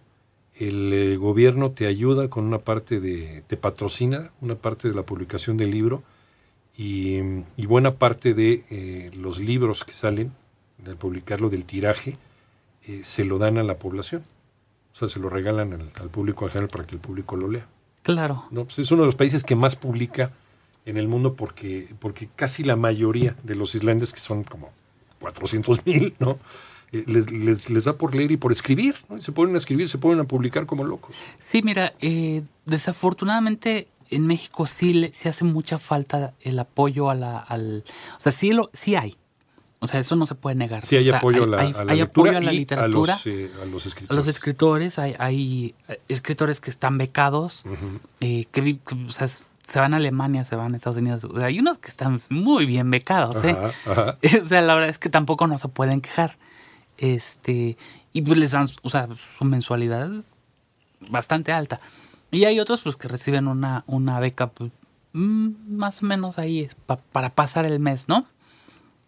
el 0.58 0.92
eh, 0.92 1.16
gobierno 1.16 1.72
te 1.72 1.86
ayuda 1.86 2.28
con 2.28 2.44
una 2.44 2.58
parte 2.58 3.00
de, 3.00 3.42
te 3.46 3.56
patrocina 3.56 4.30
una 4.40 4.54
parte 4.54 4.88
de 4.88 4.94
la 4.94 5.02
publicación 5.02 5.56
del 5.56 5.70
libro 5.70 6.02
y, 6.78 7.20
buena 7.66 7.94
parte 7.94 8.34
de 8.34 8.64
eh, 8.70 9.10
los 9.14 9.40
libros 9.40 9.84
que 9.84 9.92
salen, 9.92 10.32
de 10.78 10.94
publicarlo 10.94 11.48
del 11.48 11.64
tiraje, 11.64 12.16
eh, 12.86 13.00
se 13.02 13.24
lo 13.24 13.38
dan 13.38 13.56
a 13.56 13.62
la 13.62 13.78
población. 13.78 14.22
O 14.92 14.98
sea, 14.98 15.08
se 15.08 15.18
lo 15.18 15.30
regalan 15.30 15.72
al, 15.72 15.90
al 15.94 16.10
público 16.10 16.44
en 16.44 16.50
general 16.50 16.68
para 16.68 16.86
que 16.86 16.94
el 16.94 17.00
público 17.00 17.36
lo 17.36 17.48
lea. 17.48 17.66
Claro. 18.06 18.44
¿no? 18.52 18.64
Pues 18.64 18.78
es 18.78 18.90
uno 18.92 19.02
de 19.02 19.06
los 19.06 19.16
países 19.16 19.42
que 19.42 19.56
más 19.56 19.74
publica 19.74 20.30
en 20.84 20.96
el 20.96 21.08
mundo 21.08 21.34
porque, 21.34 21.88
porque 21.98 22.28
casi 22.36 22.62
la 22.62 22.76
mayoría 22.76 23.34
de 23.42 23.56
los 23.56 23.74
islandeses, 23.74 24.14
que 24.14 24.20
son 24.20 24.44
como 24.44 24.70
400 25.20 25.84
mil, 25.84 26.14
¿no? 26.20 26.38
Eh, 26.92 27.02
les, 27.08 27.32
les- 27.32 27.68
les 27.68 27.84
da 27.84 27.94
por 27.98 28.14
leer 28.14 28.30
y 28.30 28.36
por 28.36 28.52
escribir, 28.52 28.94
¿no? 29.08 29.16
Y 29.16 29.20
se 29.20 29.32
ponen 29.32 29.56
a 29.56 29.58
escribir, 29.58 29.88
se 29.88 29.98
ponen 29.98 30.20
a 30.20 30.24
publicar 30.24 30.66
como 30.66 30.84
locos. 30.84 31.16
Sí, 31.40 31.60
mira, 31.62 31.94
eh, 32.00 32.42
desafortunadamente 32.64 33.88
en 34.10 34.26
México 34.26 34.66
sí, 34.66 34.92
le, 34.94 35.12
sí 35.12 35.28
hace 35.28 35.44
mucha 35.44 35.78
falta 35.78 36.32
el 36.40 36.58
apoyo 36.60 37.10
a 37.10 37.16
la, 37.16 37.38
al... 37.38 37.82
O 38.16 38.20
sea, 38.20 38.30
sí, 38.30 38.52
lo, 38.52 38.70
sí 38.72 38.94
hay. 38.94 39.16
O 39.78 39.86
sea, 39.86 40.00
eso 40.00 40.16
no 40.16 40.24
se 40.26 40.34
puede 40.34 40.56
negar. 40.56 40.84
Sí 40.84 40.96
hay 40.96 41.02
O 41.02 41.06
sea, 41.06 41.18
apoyo 41.18 41.44
a 41.44 41.46
la, 41.46 41.58
hay- 41.60 41.72
a 41.76 41.84
la 41.84 41.92
hay 41.92 42.00
apoyo 42.00 42.30
a 42.36 42.40
la 42.40 42.50
literatura. 42.52 43.12
a 43.14 43.16
los, 43.16 43.26
eh, 43.26 43.50
a 43.62 43.64
los 43.66 43.84
a 43.84 43.88
escritores. 43.88 44.16
los 44.16 44.26
escritores, 44.26 44.98
hay, 44.98 45.14
hay 45.18 45.74
eh, 45.88 46.00
escritores 46.08 46.60
que 46.60 46.70
están 46.70 46.96
becados, 46.98 47.64
eh, 48.20 48.46
que, 48.52 48.78
o 49.06 49.10
sea, 49.10 49.28
se 49.28 49.80
van 49.80 49.92
a 49.94 49.98
Alemania, 49.98 50.44
se 50.44 50.56
van 50.56 50.72
a 50.72 50.76
Estados 50.76 50.96
Unidos. 50.96 51.24
O 51.24 51.36
sea, 51.38 51.48
hay 51.48 51.58
unos 51.60 51.78
que 51.78 51.88
están 51.90 52.20
muy 52.30 52.64
bien 52.66 52.90
becados, 52.90 53.44
¿eh? 53.44 53.50
Ajá, 53.50 53.72
ajá. 53.90 54.18
O 54.42 54.44
sea, 54.46 54.62
la 54.62 54.74
verdad 54.74 54.88
es 54.88 54.98
que 54.98 55.10
tampoco 55.10 55.46
no 55.46 55.58
se 55.58 55.68
pueden 55.68 56.00
quejar. 56.00 56.38
Este, 56.98 57.76
y 58.12 58.22
pues 58.22 58.38
les 58.38 58.52
dan, 58.52 58.68
o 58.82 58.88
sea, 58.90 59.08
su 59.38 59.44
mensualidad 59.44 60.10
bastante 61.10 61.52
alta. 61.52 61.80
Y 62.30 62.44
hay 62.44 62.58
otros 62.60 62.82
pues 62.82 62.96
que 62.96 63.08
reciben 63.08 63.46
una, 63.48 63.84
una 63.86 64.18
beca 64.20 64.48
pues, 64.48 64.72
mm, 65.12 65.48
más 65.76 66.02
o 66.02 66.06
menos 66.06 66.38
ahí 66.38 66.60
es 66.60 66.74
pa- 66.74 66.96
para 66.96 67.30
pasar 67.30 67.66
el 67.66 67.78
mes, 67.78 68.08
¿no? 68.08 68.26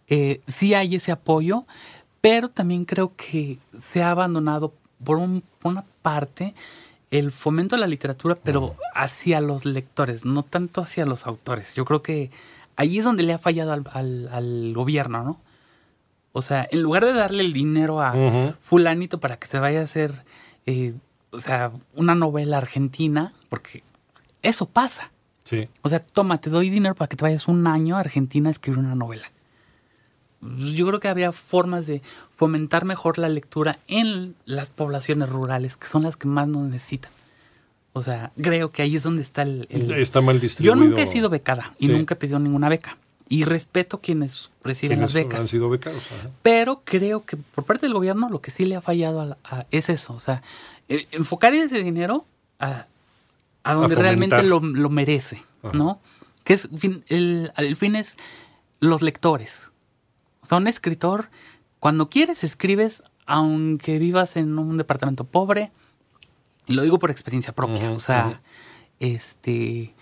Eh, 0.08 0.40
sí 0.46 0.74
hay 0.74 0.94
ese 0.96 1.12
apoyo, 1.12 1.66
pero 2.20 2.48
también 2.48 2.84
creo 2.84 3.12
que 3.16 3.58
se 3.76 4.02
ha 4.02 4.10
abandonado 4.10 4.72
por, 5.04 5.18
un- 5.18 5.42
por 5.60 5.72
una 5.72 5.84
parte 6.02 6.54
el 7.10 7.32
fomento 7.32 7.74
a 7.76 7.78
la 7.78 7.86
literatura, 7.86 8.34
pero 8.34 8.76
hacia 8.94 9.40
los 9.40 9.64
lectores, 9.64 10.24
no 10.24 10.42
tanto 10.42 10.80
hacia 10.82 11.06
los 11.06 11.26
autores. 11.26 11.74
Yo 11.74 11.84
creo 11.84 12.02
que 12.02 12.30
ahí 12.76 12.98
es 12.98 13.04
donde 13.04 13.22
le 13.22 13.32
ha 13.32 13.38
fallado 13.38 13.72
al, 13.72 13.84
al- 13.92 14.28
al 14.32 14.72
gobierno, 14.74 15.24
¿no? 15.24 15.40
O 16.32 16.42
sea, 16.42 16.68
en 16.70 16.82
lugar 16.82 17.04
de 17.06 17.14
darle 17.14 17.42
el 17.42 17.52
dinero 17.52 18.00
a 18.02 18.12
fulanito 18.60 19.18
para 19.20 19.38
que 19.38 19.46
se 19.46 19.58
vaya 19.58 19.80
a 19.80 19.84
hacer, 19.84 20.12
eh, 20.66 20.92
o 21.30 21.40
sea, 21.40 21.72
una 21.94 22.14
novela 22.14 22.58
argentina, 22.58 23.32
porque 23.48 23.82
eso 24.42 24.66
pasa. 24.66 25.10
Sí. 25.44 25.68
O 25.82 25.88
sea, 25.88 26.00
toma, 26.00 26.38
te 26.40 26.50
doy 26.50 26.68
dinero 26.68 26.94
para 26.94 27.08
que 27.08 27.16
te 27.16 27.22
vayas 27.24 27.48
un 27.48 27.66
año 27.66 27.96
a 27.96 28.00
Argentina 28.00 28.50
a 28.50 28.52
escribir 28.52 28.80
una 28.80 28.94
novela. 28.94 29.30
Yo 30.40 30.86
creo 30.86 31.00
que 31.00 31.08
habría 31.08 31.32
formas 31.32 31.86
de 31.86 32.00
fomentar 32.30 32.84
mejor 32.84 33.18
la 33.18 33.28
lectura 33.28 33.78
en 33.88 34.34
las 34.44 34.68
poblaciones 34.70 35.28
rurales, 35.28 35.76
que 35.76 35.88
son 35.88 36.04
las 36.04 36.16
que 36.16 36.28
más 36.28 36.46
nos 36.48 36.62
necesitan. 36.64 37.10
O 37.92 38.02
sea, 38.02 38.30
creo 38.40 38.70
que 38.70 38.82
ahí 38.82 38.94
es 38.94 39.02
donde 39.02 39.22
está 39.22 39.42
el... 39.42 39.66
el- 39.70 39.90
Está 39.92 40.20
mal 40.20 40.36
Yo 40.36 40.42
distribuido. 40.42 40.76
nunca 40.76 41.02
he 41.02 41.08
sido 41.08 41.28
becada 41.28 41.74
y 41.80 41.86
Sí. 41.88 41.92
nunca 41.92 42.14
he 42.14 42.16
pedido 42.16 42.38
ninguna 42.38 42.68
beca. 42.68 42.96
Y 43.28 43.44
respeto 43.44 44.00
quienes 44.00 44.50
reciben 44.62 44.98
Quienes 44.98 45.14
las 45.14 45.24
becas. 45.24 45.40
han 45.40 45.48
sido 45.48 45.68
becados. 45.68 46.00
ajá. 46.12 46.30
Pero 46.42 46.82
creo 46.84 47.24
que 47.24 47.36
por 47.36 47.64
parte 47.64 47.86
del 47.86 47.92
gobierno 47.94 48.28
lo 48.30 48.40
que 48.40 48.50
sí 48.52 48.64
le 48.64 48.76
ha 48.76 48.80
fallado 48.80 49.20
a 49.20 49.24
la- 49.26 49.38
a- 49.44 49.66
es 49.72 49.88
eso. 49.88 50.14
O 50.14 50.20
sea, 50.20 50.40
eh, 50.88 51.06
enfocar 51.10 51.52
ese 51.52 51.82
dinero 51.82 52.24
a, 52.60 52.86
a 53.64 53.74
donde 53.74 53.96
realmente 53.96 54.42
lo, 54.44 54.60
lo 54.60 54.88
merece. 54.88 55.42
¿no? 55.74 56.00
Que 56.44 56.54
es, 56.54 56.68
el, 57.08 57.52
el 57.56 57.76
fin 57.76 57.96
es 57.96 58.16
los 58.80 59.02
lectores. 59.02 59.72
O 60.40 60.46
sea, 60.46 60.58
un 60.58 60.66
escritor, 60.68 61.30
cuando 61.80 62.08
quieres, 62.08 62.44
escribes, 62.44 63.02
aunque 63.26 63.98
vivas 63.98 64.36
en 64.36 64.58
un 64.58 64.76
departamento 64.76 65.24
pobre, 65.24 65.70
y 66.66 66.74
lo 66.74 66.82
digo 66.82 66.98
por 66.98 67.10
experiencia 67.10 67.54
propia. 67.54 67.90
O 67.92 67.98
sea, 67.98 68.40
este. 69.00 69.94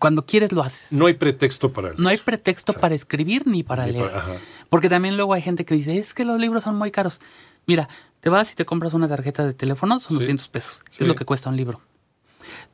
Cuando 0.00 0.26
quieres 0.26 0.50
lo 0.52 0.62
haces. 0.62 0.92
No 0.92 1.06
hay 1.06 1.14
pretexto 1.14 1.72
para 1.72 1.92
No 1.96 2.08
hay 2.08 2.16
pretexto 2.16 2.72
O 2.72 2.74
sea, 2.74 2.80
para 2.80 2.94
escribir 2.96 3.46
ni 3.46 3.62
para 3.62 3.86
ni 3.86 3.92
leer. 3.92 4.10
para-. 4.10 4.36
Porque 4.68 4.88
también 4.88 5.16
luego 5.16 5.32
hay 5.34 5.42
gente 5.42 5.64
que 5.64 5.74
dice, 5.74 5.96
es 5.98 6.12
que 6.12 6.24
los 6.24 6.40
libros 6.40 6.64
son 6.64 6.76
muy 6.76 6.90
caros. 6.90 7.20
Mira, 7.66 7.88
te 8.20 8.28
vas 8.28 8.50
y 8.52 8.56
te 8.56 8.64
compras 8.64 8.94
una 8.94 9.06
tarjeta 9.06 9.44
de 9.44 9.54
teléfono, 9.54 10.00
son 10.00 10.16
Sí. 10.16 10.24
200 10.24 10.48
pesos. 10.48 10.82
Sí. 10.90 11.04
Es 11.04 11.06
lo 11.08 11.14
que 11.14 11.24
cuesta 11.24 11.48
un 11.50 11.56
libro. 11.56 11.80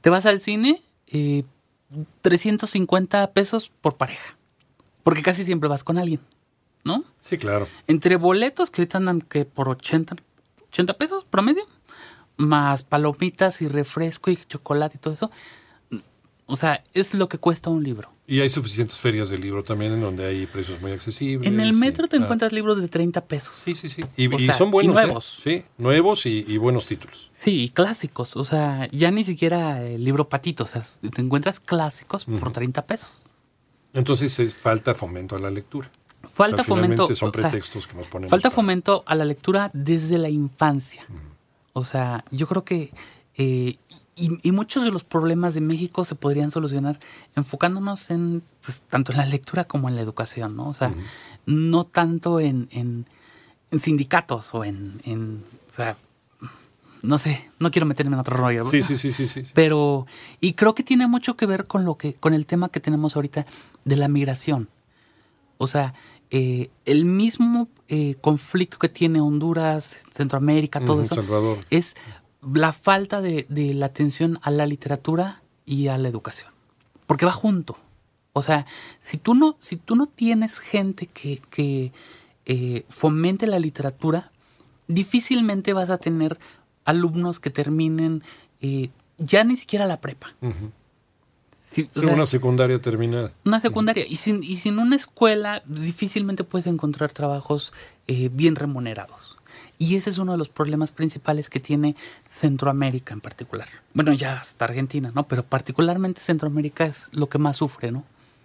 Te 0.00 0.08
vas 0.08 0.24
al 0.24 0.40
cine, 0.40 0.82
eh, 1.08 1.44
350 2.22 3.32
pesos 3.32 3.70
por 3.82 3.98
pareja. 3.98 4.36
Porque 5.02 5.22
casi 5.22 5.44
siempre 5.44 5.68
vas 5.68 5.82
con 5.84 5.98
alguien, 5.98 6.20
¿no? 6.84 7.04
Sí, 7.20 7.38
claro. 7.38 7.66
Entre 7.86 8.16
boletos 8.16 8.70
que 8.70 8.82
ahorita 8.82 8.98
andan 8.98 9.20
que 9.20 9.44
por 9.44 9.68
80, 9.68 10.16
80 10.68 10.94
pesos 10.98 11.24
promedio, 11.28 11.64
más 12.36 12.84
palomitas 12.84 13.62
y 13.62 13.68
refresco 13.68 14.30
y 14.30 14.36
chocolate 14.36 14.96
y 14.96 15.00
todo 15.00 15.14
eso. 15.14 15.30
O 16.46 16.56
sea, 16.56 16.82
es 16.92 17.14
lo 17.14 17.28
que 17.28 17.38
cuesta 17.38 17.70
un 17.70 17.82
libro. 17.82 18.10
Y 18.26 18.40
hay 18.40 18.50
suficientes 18.50 18.98
ferias 18.98 19.28
de 19.28 19.38
libro 19.38 19.62
también 19.62 19.92
en 19.94 20.00
donde 20.00 20.26
hay 20.26 20.46
precios 20.46 20.80
muy 20.80 20.92
accesibles. 20.92 21.46
En 21.46 21.60
el 21.60 21.70
y- 21.70 21.72
metro 21.72 22.08
te 22.08 22.16
ah, 22.16 22.20
encuentras 22.20 22.52
libros 22.52 22.80
de 22.80 22.88
30 22.88 23.22
pesos. 23.24 23.54
Sí, 23.54 23.74
sí, 23.74 23.88
sí. 23.88 24.02
Y, 24.16 24.26
O 24.28 24.32
y 24.38 24.46
sea, 24.46 24.54
son 24.54 24.70
buenos. 24.70 24.94
y 24.94 24.98
¿eh? 24.98 25.02
nuevos. 25.02 25.40
Sí, 25.42 25.64
nuevos 25.78 26.26
y, 26.26 26.44
y 26.46 26.56
buenos 26.58 26.86
títulos. 26.86 27.30
Sí, 27.32 27.62
y 27.64 27.68
clásicos. 27.70 28.36
O 28.36 28.44
sea, 28.44 28.88
ya 28.92 29.10
ni 29.10 29.24
siquiera 29.24 29.82
el 29.82 30.04
libro 30.04 30.28
patito. 30.28 30.64
O 30.64 30.66
sea, 30.66 30.82
te 30.82 31.20
encuentras 31.22 31.58
clásicos 31.60 32.24
por 32.24 32.34
Ujú. 32.34 32.50
30 32.52 32.86
pesos. 32.86 33.24
Entonces 33.94 34.38
eh, 34.40 34.46
falta 34.48 34.94
fomento 34.94 35.36
a 35.36 35.38
la 35.38 35.50
lectura. 35.50 35.90
Falta 36.22 36.62
O 36.62 36.64
sea, 36.64 36.74
fomento. 36.76 37.14
son 37.14 37.30
o 37.30 37.32
sea, 37.32 37.50
pretextos 37.50 37.86
que 37.86 37.94
nos 37.96 38.06
ponemos. 38.06 38.30
falta 38.30 38.48
para- 38.48 38.54
fomento 38.54 39.02
a 39.06 39.14
la 39.14 39.24
lectura 39.24 39.70
desde 39.74 40.18
la 40.18 40.28
infancia. 40.30 41.04
O 41.72 41.84
sea, 41.84 42.24
yo 42.30 42.46
creo 42.46 42.64
que. 42.64 42.92
eh, 43.36 43.76
y, 44.14 44.38
y 44.46 44.52
muchos 44.52 44.84
de 44.84 44.90
los 44.90 45.04
problemas 45.04 45.54
de 45.54 45.62
México 45.62 46.04
se 46.04 46.14
podrían 46.14 46.50
solucionar 46.50 47.00
enfocándonos 47.34 48.10
en 48.10 48.42
pues, 48.64 48.82
tanto 48.82 49.10
en 49.12 49.18
la 49.18 49.24
lectura 49.26 49.64
como 49.64 49.88
en 49.88 49.94
la 49.96 50.02
educación, 50.02 50.54
¿no? 50.54 50.68
O 50.68 50.74
sea, 50.74 50.94
no 51.46 51.84
tanto 51.84 52.38
en, 52.38 52.68
en, 52.72 53.06
en 53.70 53.80
sindicatos 53.80 54.54
o 54.54 54.64
en, 54.64 55.00
en. 55.04 55.42
O 55.66 55.72
sea, 55.72 55.96
no 57.02 57.18
sé, 57.18 57.50
no 57.58 57.70
quiero 57.70 57.86
meterme 57.86 58.14
en 58.14 58.20
otro 58.20 58.36
rollo. 58.36 58.64
Sí, 58.70 58.82
sí, 58.82 58.96
sí, 58.96 59.12
sí, 59.12 59.28
sí. 59.28 59.44
Pero, 59.54 60.06
y 60.40 60.52
creo 60.54 60.74
que 60.74 60.82
tiene 60.82 61.06
mucho 61.06 61.36
que 61.36 61.46
ver 61.46 61.66
con 61.66 61.84
lo 61.84 61.96
que, 61.96 62.14
con 62.14 62.32
el 62.32 62.46
tema 62.46 62.68
que 62.68 62.80
tenemos 62.80 63.16
ahorita 63.16 63.46
de 63.84 63.96
la 63.96 64.08
migración. 64.08 64.68
O 65.58 65.66
sea, 65.66 65.94
eh, 66.30 66.70
el 66.84 67.04
mismo 67.04 67.68
eh, 67.88 68.14
conflicto 68.20 68.78
que 68.78 68.88
tiene 68.88 69.20
Honduras, 69.20 69.98
Centroamérica, 70.12 70.80
todo 70.80 71.02
eso, 71.02 71.16
Salvador. 71.16 71.58
es 71.70 71.94
la 72.42 72.72
falta 72.72 73.20
de, 73.20 73.46
de 73.48 73.74
la 73.74 73.86
atención 73.86 74.38
a 74.42 74.50
la 74.50 74.66
literatura 74.66 75.42
y 75.66 75.88
a 75.88 75.98
la 75.98 76.08
educación. 76.08 76.50
Porque 77.06 77.26
va 77.26 77.32
junto. 77.32 77.76
O 78.32 78.42
sea, 78.42 78.66
si 78.98 79.18
tú 79.18 79.34
no, 79.34 79.56
si 79.60 79.76
tú 79.76 79.94
no 79.94 80.06
tienes 80.06 80.58
gente 80.58 81.06
que, 81.06 81.40
que 81.50 81.92
eh, 82.46 82.84
fomente 82.88 83.46
la 83.46 83.58
literatura, 83.58 84.32
difícilmente 84.88 85.72
vas 85.72 85.90
a 85.90 85.98
tener 85.98 86.38
alumnos 86.84 87.40
que 87.40 87.50
terminen 87.50 88.22
eh, 88.60 88.90
ya 89.18 89.44
ni 89.44 89.56
siquiera 89.56 89.86
la 89.86 90.00
prepa. 90.00 90.34
Sí, 91.72 91.88
o 91.94 92.02
sea, 92.02 92.12
una 92.12 92.26
secundaria 92.26 92.80
terminada. 92.80 93.32
una 93.44 93.60
secundaria. 93.60 94.04
Y 94.06 94.16
sin, 94.16 94.42
y 94.42 94.56
sin 94.56 94.78
una 94.78 94.94
escuela, 94.94 95.62
difícilmente 95.66 96.44
puedes 96.44 96.66
encontrar 96.66 97.12
trabajos 97.12 97.72
eh, 98.06 98.28
bien 98.32 98.56
remunerados. 98.56 99.38
Y 99.78 99.96
ese 99.96 100.10
es 100.10 100.18
uno 100.18 100.32
de 100.32 100.38
los 100.38 100.48
problemas 100.48 100.92
principales 100.92 101.48
que 101.48 101.60
tiene 101.60 101.96
Centroamérica 102.24 103.14
en 103.14 103.20
particular. 103.20 103.66
Bueno, 103.94 104.12
ya 104.12 104.34
hasta 104.34 104.66
Argentina, 104.66 105.10
¿no? 105.14 105.26
Pero 105.26 105.44
particularmente 105.44 106.20
Centroamérica 106.20 106.84
es 106.84 107.08
lo 107.12 107.28
que 107.28 107.38
más 107.38 107.56
sufre, 107.56 107.90
¿no? 107.90 108.04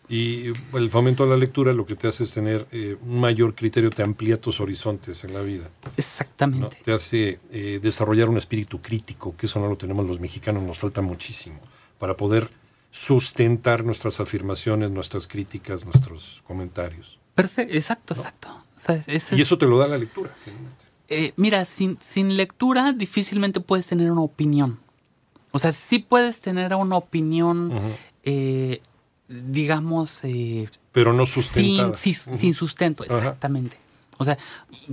Y 0.10 0.54
el 0.74 0.90
fomento 0.90 1.24
a 1.24 1.28
la 1.28 1.36
lectura 1.36 1.74
lo 1.74 1.86
que 1.86 1.96
te 1.96 2.08
hace 2.08 2.24
es 2.24 2.32
tener 2.32 2.66
eh, 2.72 2.96
un 3.02 3.20
mayor 3.20 3.56
criterio, 3.56 3.90
te 3.90 4.04
amplía 4.04 4.40
tus 4.40 4.62
horizontes 4.62 5.24
en 5.26 5.34
la 5.34 5.42
vida. 5.42 5.70
¿no? 5.84 5.92
Exactamente. 5.98 6.78
Te 6.82 6.94
hace 6.94 7.40
eh, 7.52 7.80
desarrollar 7.82 8.30
un 8.30 8.38
espíritu 8.38 8.80
crítico, 8.82 9.36
que 9.36 9.48
eso 9.48 9.60
no 9.60 9.68
lo 9.68 9.76
tenemos 9.78 10.06
los 10.06 10.20
mexicanos, 10.22 10.64
nos 10.64 10.80
falta 10.80 11.02
muchísimo, 11.02 11.60
para 12.00 12.16
poder 12.16 12.50
sustentar 12.90 13.84
nuestras 13.84 14.20
afirmaciones, 14.20 14.90
nuestras 14.92 15.28
críticas, 15.28 15.84
nuestros 15.84 16.42
comentarios. 16.48 17.20
Perfecto, 17.36 17.74
exacto, 17.76 18.14
exacto. 18.14 18.48
O 18.76 18.80
sea, 18.80 18.96
ese 18.96 19.12
Y 19.36 19.42
es- 19.42 19.46
eso 19.48 19.58
te 19.58 19.66
lo 19.68 19.78
da 19.78 19.88
la 19.88 19.98
lectura. 19.98 20.34
Eh, 21.10 21.32
mira, 21.36 21.64
sin, 21.66 21.98
sin 22.02 22.36
lectura 22.36 22.94
difícilmente 22.94 23.60
puedes 23.60 23.88
tener 23.88 24.12
una 24.12 24.22
opinión. 24.22 24.80
O 25.52 25.60
sea, 25.60 25.72
sí 25.72 26.00
puedes 26.00 26.42
tener 26.42 26.74
una 26.76 26.98
opinión, 26.98 27.72
eh, 28.24 28.82
digamos, 29.28 30.24
eh, 30.24 30.70
Pero 30.92 31.14
no 31.14 31.26
sin, 31.26 31.44
sustentada. 31.44 31.94
sin- 31.96 32.54
sustento, 32.54 33.04
Ajá. 33.04 33.18
exactamente. 33.18 33.78
O 34.18 34.24
sea, 34.24 34.38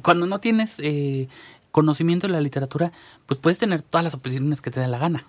cuando 0.03 0.27
no 0.27 0.41
tienes 0.41 0.79
eh, 0.81 1.29
conocimiento 1.71 2.27
de 2.27 2.33
la 2.35 2.41
literatura, 2.41 2.93
pues 3.27 3.39
puedes 3.41 3.59
tener 3.59 3.83
todas 3.83 4.05
las 4.05 4.15
opiniones 4.15 4.61
que 4.61 4.71
te 4.71 4.81
dé 4.81 4.89
la 4.89 4.99
gana. 4.99 5.25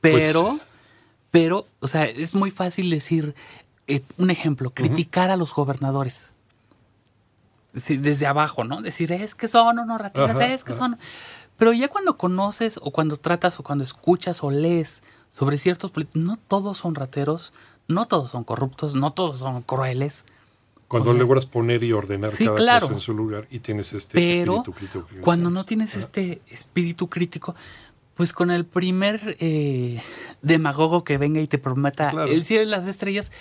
Pues- 0.00 0.14
Pero, 0.24 0.58
pero, 1.30 1.66
o 1.80 1.88
sea, 1.88 2.04
es 2.04 2.34
muy 2.34 2.50
fácil 2.50 2.90
decir, 2.90 3.34
eh, 3.86 4.02
un 4.18 4.30
ejemplo, 4.30 4.70
criticar 4.70 5.30
a 5.30 5.36
los 5.36 5.52
gobernadores. 5.54 6.32
Sí, 7.74 7.96
desde 7.96 8.26
abajo, 8.26 8.64
¿no? 8.64 8.82
Decir, 8.82 9.12
es 9.12 9.34
que 9.34 9.48
son 9.48 9.78
unos 9.78 10.00
rateros, 10.00 10.38
es 10.40 10.62
que 10.64 10.72
ajá. 10.72 10.78
son... 10.78 10.98
Pero 11.56 11.72
ya 11.72 11.88
cuando 11.88 12.18
conoces 12.18 12.78
o 12.82 12.90
cuando 12.90 13.16
tratas 13.16 13.58
o 13.60 13.62
cuando 13.62 13.84
escuchas 13.84 14.42
o 14.42 14.50
lees 14.50 15.02
sobre 15.30 15.56
ciertos 15.58 15.90
políticos, 15.90 16.22
no 16.22 16.36
todos 16.36 16.76
son 16.78 16.94
rateros, 16.94 17.52
no 17.92 18.06
todos 18.06 18.30
son 18.30 18.44
corruptos, 18.44 18.94
no 18.94 19.12
todos 19.12 19.38
son 19.38 19.62
crueles, 19.62 20.24
Cuando 20.88 21.10
o 21.10 21.12
sea, 21.14 21.22
logras 21.22 21.46
poner 21.46 21.82
y 21.84 21.92
ordenar 21.92 22.30
sí, 22.30 22.44
cada 22.46 22.56
claro. 22.56 22.86
cosa 22.86 22.94
en 22.94 23.00
su 23.00 23.14
lugar 23.14 23.46
y 23.50 23.60
tienes 23.60 23.92
este 23.92 24.18
pero 24.18 24.56
espíritu 24.58 24.72
crítico. 24.72 25.00
cuando 25.22 25.44
decíamos. 25.48 25.52
no 25.52 25.64
tienes 25.64 25.96
este 25.96 26.42
espíritu 26.48 27.08
crítico, 27.08 27.54
pues 28.14 28.32
con 28.34 28.50
el 28.50 28.66
primer 28.66 29.36
eh, 29.40 30.00
demagogo 30.42 31.02
que 31.04 31.16
venga 31.18 31.40
y 31.40 31.46
te 31.46 31.58
prometa 31.58 32.10
Claro. 32.10 32.30
el 32.30 32.44
cielo 32.44 32.64
y 32.64 32.66
las 32.66 32.86
estrellas, 32.86 33.32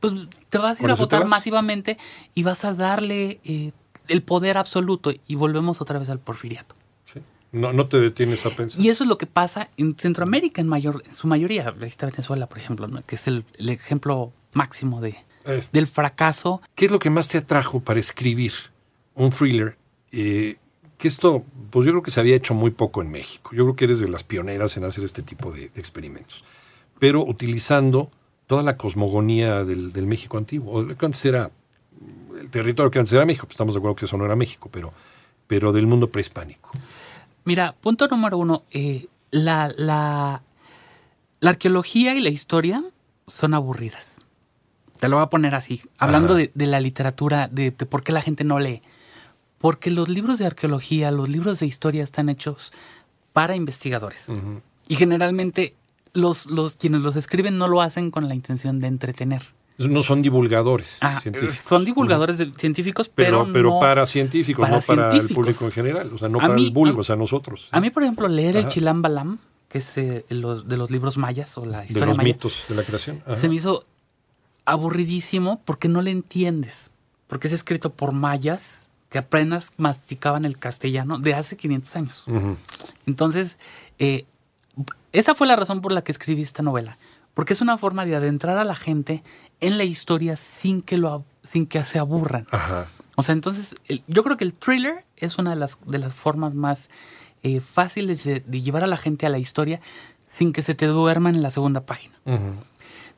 pues 0.00 0.12
te 0.50 0.58
vas 0.58 0.78
a 0.80 0.84
ir 0.84 0.90
a 0.90 0.94
votar 0.96 1.22
vas. 1.22 1.30
masivamente 1.30 1.96
y 2.34 2.42
vas 2.42 2.64
a 2.64 2.74
darle 2.74 3.40
eh, 3.44 3.72
el 4.08 4.22
poder 4.22 4.58
absoluto 4.58 5.12
y 5.26 5.34
volvemos 5.34 5.80
otra 5.80 5.98
vez 5.98 6.08
al 6.10 6.18
porfiriato. 6.20 6.74
No, 7.52 7.72
no 7.72 7.86
te 7.88 7.98
detienes 7.98 8.44
a 8.46 8.50
pensar. 8.50 8.80
Y 8.80 8.88
eso 8.90 9.04
es 9.04 9.08
lo 9.08 9.16
que 9.18 9.26
pasa 9.26 9.70
en 9.76 9.96
Centroamérica 9.96 10.60
en 10.60 10.68
mayor, 10.68 11.02
en 11.06 11.14
su 11.14 11.26
mayoría. 11.26 11.74
Ahí 11.80 11.86
está 11.88 12.06
Venezuela, 12.06 12.46
por 12.46 12.58
ejemplo, 12.58 12.86
¿no? 12.88 13.04
que 13.06 13.16
es 13.16 13.26
el, 13.26 13.44
el 13.58 13.70
ejemplo 13.70 14.32
máximo 14.52 15.00
de, 15.00 15.16
Eh, 15.46 15.62
del 15.72 15.86
fracaso. 15.86 16.60
¿Qué 16.74 16.86
es 16.86 16.90
lo 16.90 16.98
que 16.98 17.08
más 17.10 17.28
te 17.28 17.38
atrajo 17.38 17.80
para 17.80 18.00
escribir 18.00 18.52
un 19.14 19.30
thriller? 19.30 19.76
Eh, 20.12 20.56
que 20.98 21.08
esto, 21.08 21.44
pues 21.70 21.86
yo 21.86 21.92
creo 21.92 22.02
que 22.02 22.10
se 22.10 22.20
había 22.20 22.36
hecho 22.36 22.54
muy 22.54 22.70
poco 22.70 23.00
en 23.00 23.10
México. 23.10 23.50
Yo 23.54 23.64
creo 23.64 23.76
que 23.76 23.84
eres 23.84 24.00
de 24.00 24.08
las 24.08 24.24
pioneras 24.24 24.76
en 24.76 24.84
hacer 24.84 25.04
este 25.04 25.22
tipo 25.22 25.50
de, 25.52 25.68
de 25.68 25.80
experimentos. 25.80 26.44
Pero 26.98 27.24
utilizando 27.24 28.10
toda 28.46 28.62
la 28.62 28.76
cosmogonía 28.76 29.64
del, 29.64 29.92
del 29.92 30.06
México 30.06 30.36
antiguo. 30.38 30.86
Que 30.86 31.06
antes 31.06 31.24
era 31.24 31.50
el 32.40 32.50
territorio 32.50 32.90
que 32.90 32.98
antes 32.98 33.12
era 33.12 33.24
México. 33.24 33.46
pues 33.46 33.54
estamos 33.54 33.74
de 33.74 33.78
acuerdo 33.78 33.96
que 33.96 34.04
eso 34.06 34.16
no 34.16 34.24
era 34.24 34.34
México, 34.36 34.68
pero, 34.72 34.92
pero 35.46 35.72
del 35.72 35.86
mundo 35.86 36.10
prehispánico. 36.10 36.70
Mira, 37.48 37.74
punto 37.80 38.06
número 38.08 38.36
uno, 38.36 38.62
eh, 38.72 39.06
la, 39.30 39.72
la, 39.74 40.42
la 41.40 41.50
arqueología 41.50 42.14
y 42.14 42.20
la 42.20 42.28
historia 42.28 42.84
son 43.26 43.54
aburridas. 43.54 44.26
Te 45.00 45.08
lo 45.08 45.16
voy 45.16 45.24
a 45.24 45.30
poner 45.30 45.54
así, 45.54 45.80
hablando 45.96 46.34
de, 46.34 46.50
de 46.54 46.66
la 46.66 46.78
literatura, 46.78 47.48
de, 47.48 47.70
de 47.70 47.86
por 47.86 48.02
qué 48.02 48.12
la 48.12 48.20
gente 48.20 48.44
no 48.44 48.58
lee. 48.58 48.82
Porque 49.56 49.90
los 49.90 50.10
libros 50.10 50.38
de 50.38 50.44
arqueología, 50.44 51.10
los 51.10 51.30
libros 51.30 51.60
de 51.60 51.64
historia 51.64 52.04
están 52.04 52.28
hechos 52.28 52.70
para 53.32 53.56
investigadores. 53.56 54.26
Y 54.86 54.96
generalmente 54.96 55.74
los, 56.12 56.50
los 56.50 56.76
quienes 56.76 57.00
los 57.00 57.16
escriben 57.16 57.56
no 57.56 57.66
lo 57.66 57.80
hacen 57.80 58.10
con 58.10 58.28
la 58.28 58.34
intención 58.34 58.78
de 58.78 58.88
entretener. 58.88 59.40
No 59.78 60.02
son 60.02 60.22
divulgadores 60.22 60.98
Ah, 61.00 61.20
científicos. 61.20 61.54
son 61.56 61.84
divulgadores 61.84 62.38
de- 62.38 62.52
científicos, 62.56 63.08
pero, 63.14 63.42
pero, 63.42 63.52
pero 63.52 63.70
no- 63.70 63.80
para 63.80 64.06
científicos, 64.06 64.62
para 64.68 64.76
no 64.76 64.82
para 64.84 65.14
el 65.16 65.28
público 65.28 65.64
en 65.66 65.70
general. 65.70 66.10
O 66.12 66.18
sea, 66.18 66.28
no 66.28 66.38
A 66.38 66.42
para 66.42 66.54
mí- 66.54 66.64
el 66.66 66.70
vulgo, 66.72 66.98
a- 66.98 67.00
o 67.02 67.04
sea, 67.04 67.14
nosotros. 67.16 67.68
A 67.70 67.80
mí, 67.80 67.90
por 67.90 68.02
ejemplo, 68.02 68.26
leer 68.28 68.56
el. 68.56 68.66
Chilam 68.68 69.02
Balam, 69.02 69.38
que 69.68 69.78
es 69.78 69.96
eh, 69.98 70.24
los, 70.30 70.66
de 70.66 70.76
los 70.76 70.90
libros 70.90 71.16
mayas 71.16 71.56
o 71.58 71.64
la 71.64 71.80
de 71.80 71.86
historia 71.86 72.06
los 72.06 72.16
maya, 72.16 72.26
mitos 72.26 72.64
de 72.68 72.74
la 72.74 72.82
creación. 72.82 73.22
Ajá. 73.26 73.36
se 73.36 73.48
me 73.48 73.54
hizo 73.54 73.84
aburridísimo 74.64 75.60
porque 75.64 75.88
no 75.88 76.02
le 76.02 76.10
entiendes. 76.10 76.92
Porque 77.26 77.46
es 77.48 77.52
escrito 77.52 77.90
por 77.92 78.12
mayas 78.12 78.88
que 79.10 79.18
apenas 79.18 79.72
masticaban 79.76 80.44
el 80.44 80.58
castellano 80.58 81.18
de 81.18 81.34
hace 81.34 81.56
500 81.56 81.96
años. 81.96 82.24
Entonces, 83.06 83.58
eh, 83.98 84.24
esa 85.12 85.34
fue 85.34 85.46
la 85.46 85.56
razón 85.56 85.80
por 85.80 85.92
la 85.92 86.02
que 86.02 86.12
escribí 86.12 86.42
esta 86.42 86.62
novela. 86.62 86.98
Porque 87.38 87.52
es 87.52 87.60
una 87.60 87.78
forma 87.78 88.04
de 88.04 88.16
adentrar 88.16 88.58
a 88.58 88.64
la 88.64 88.74
gente 88.74 89.22
en 89.60 89.78
la 89.78 89.84
historia 89.84 90.34
sin 90.34 90.82
que, 90.82 90.98
lo, 90.98 91.24
sin 91.44 91.66
que 91.66 91.84
se 91.84 92.00
aburran. 92.00 92.48
Ajá. 92.50 92.88
O 93.14 93.22
sea, 93.22 93.32
entonces, 93.32 93.76
el- 93.86 94.02
yo 94.08 94.24
creo 94.24 94.36
que 94.36 94.42
el 94.42 94.52
thriller 94.52 95.04
es 95.16 95.38
una 95.38 95.50
de 95.50 95.56
las, 95.56 95.78
de 95.86 95.98
las 95.98 96.12
formas 96.14 96.54
más 96.56 96.90
eh, 97.44 97.60
fáciles 97.60 98.24
de, 98.24 98.40
de 98.40 98.60
llevar 98.60 98.82
a 98.82 98.88
la 98.88 98.96
gente 98.96 99.24
a 99.24 99.28
la 99.28 99.38
historia 99.38 99.80
sin 100.24 100.52
que 100.52 100.62
se 100.62 100.74
te 100.74 100.86
duerman 100.86 101.36
en 101.36 101.42
la 101.42 101.52
segunda 101.52 101.86
página. 101.86 102.16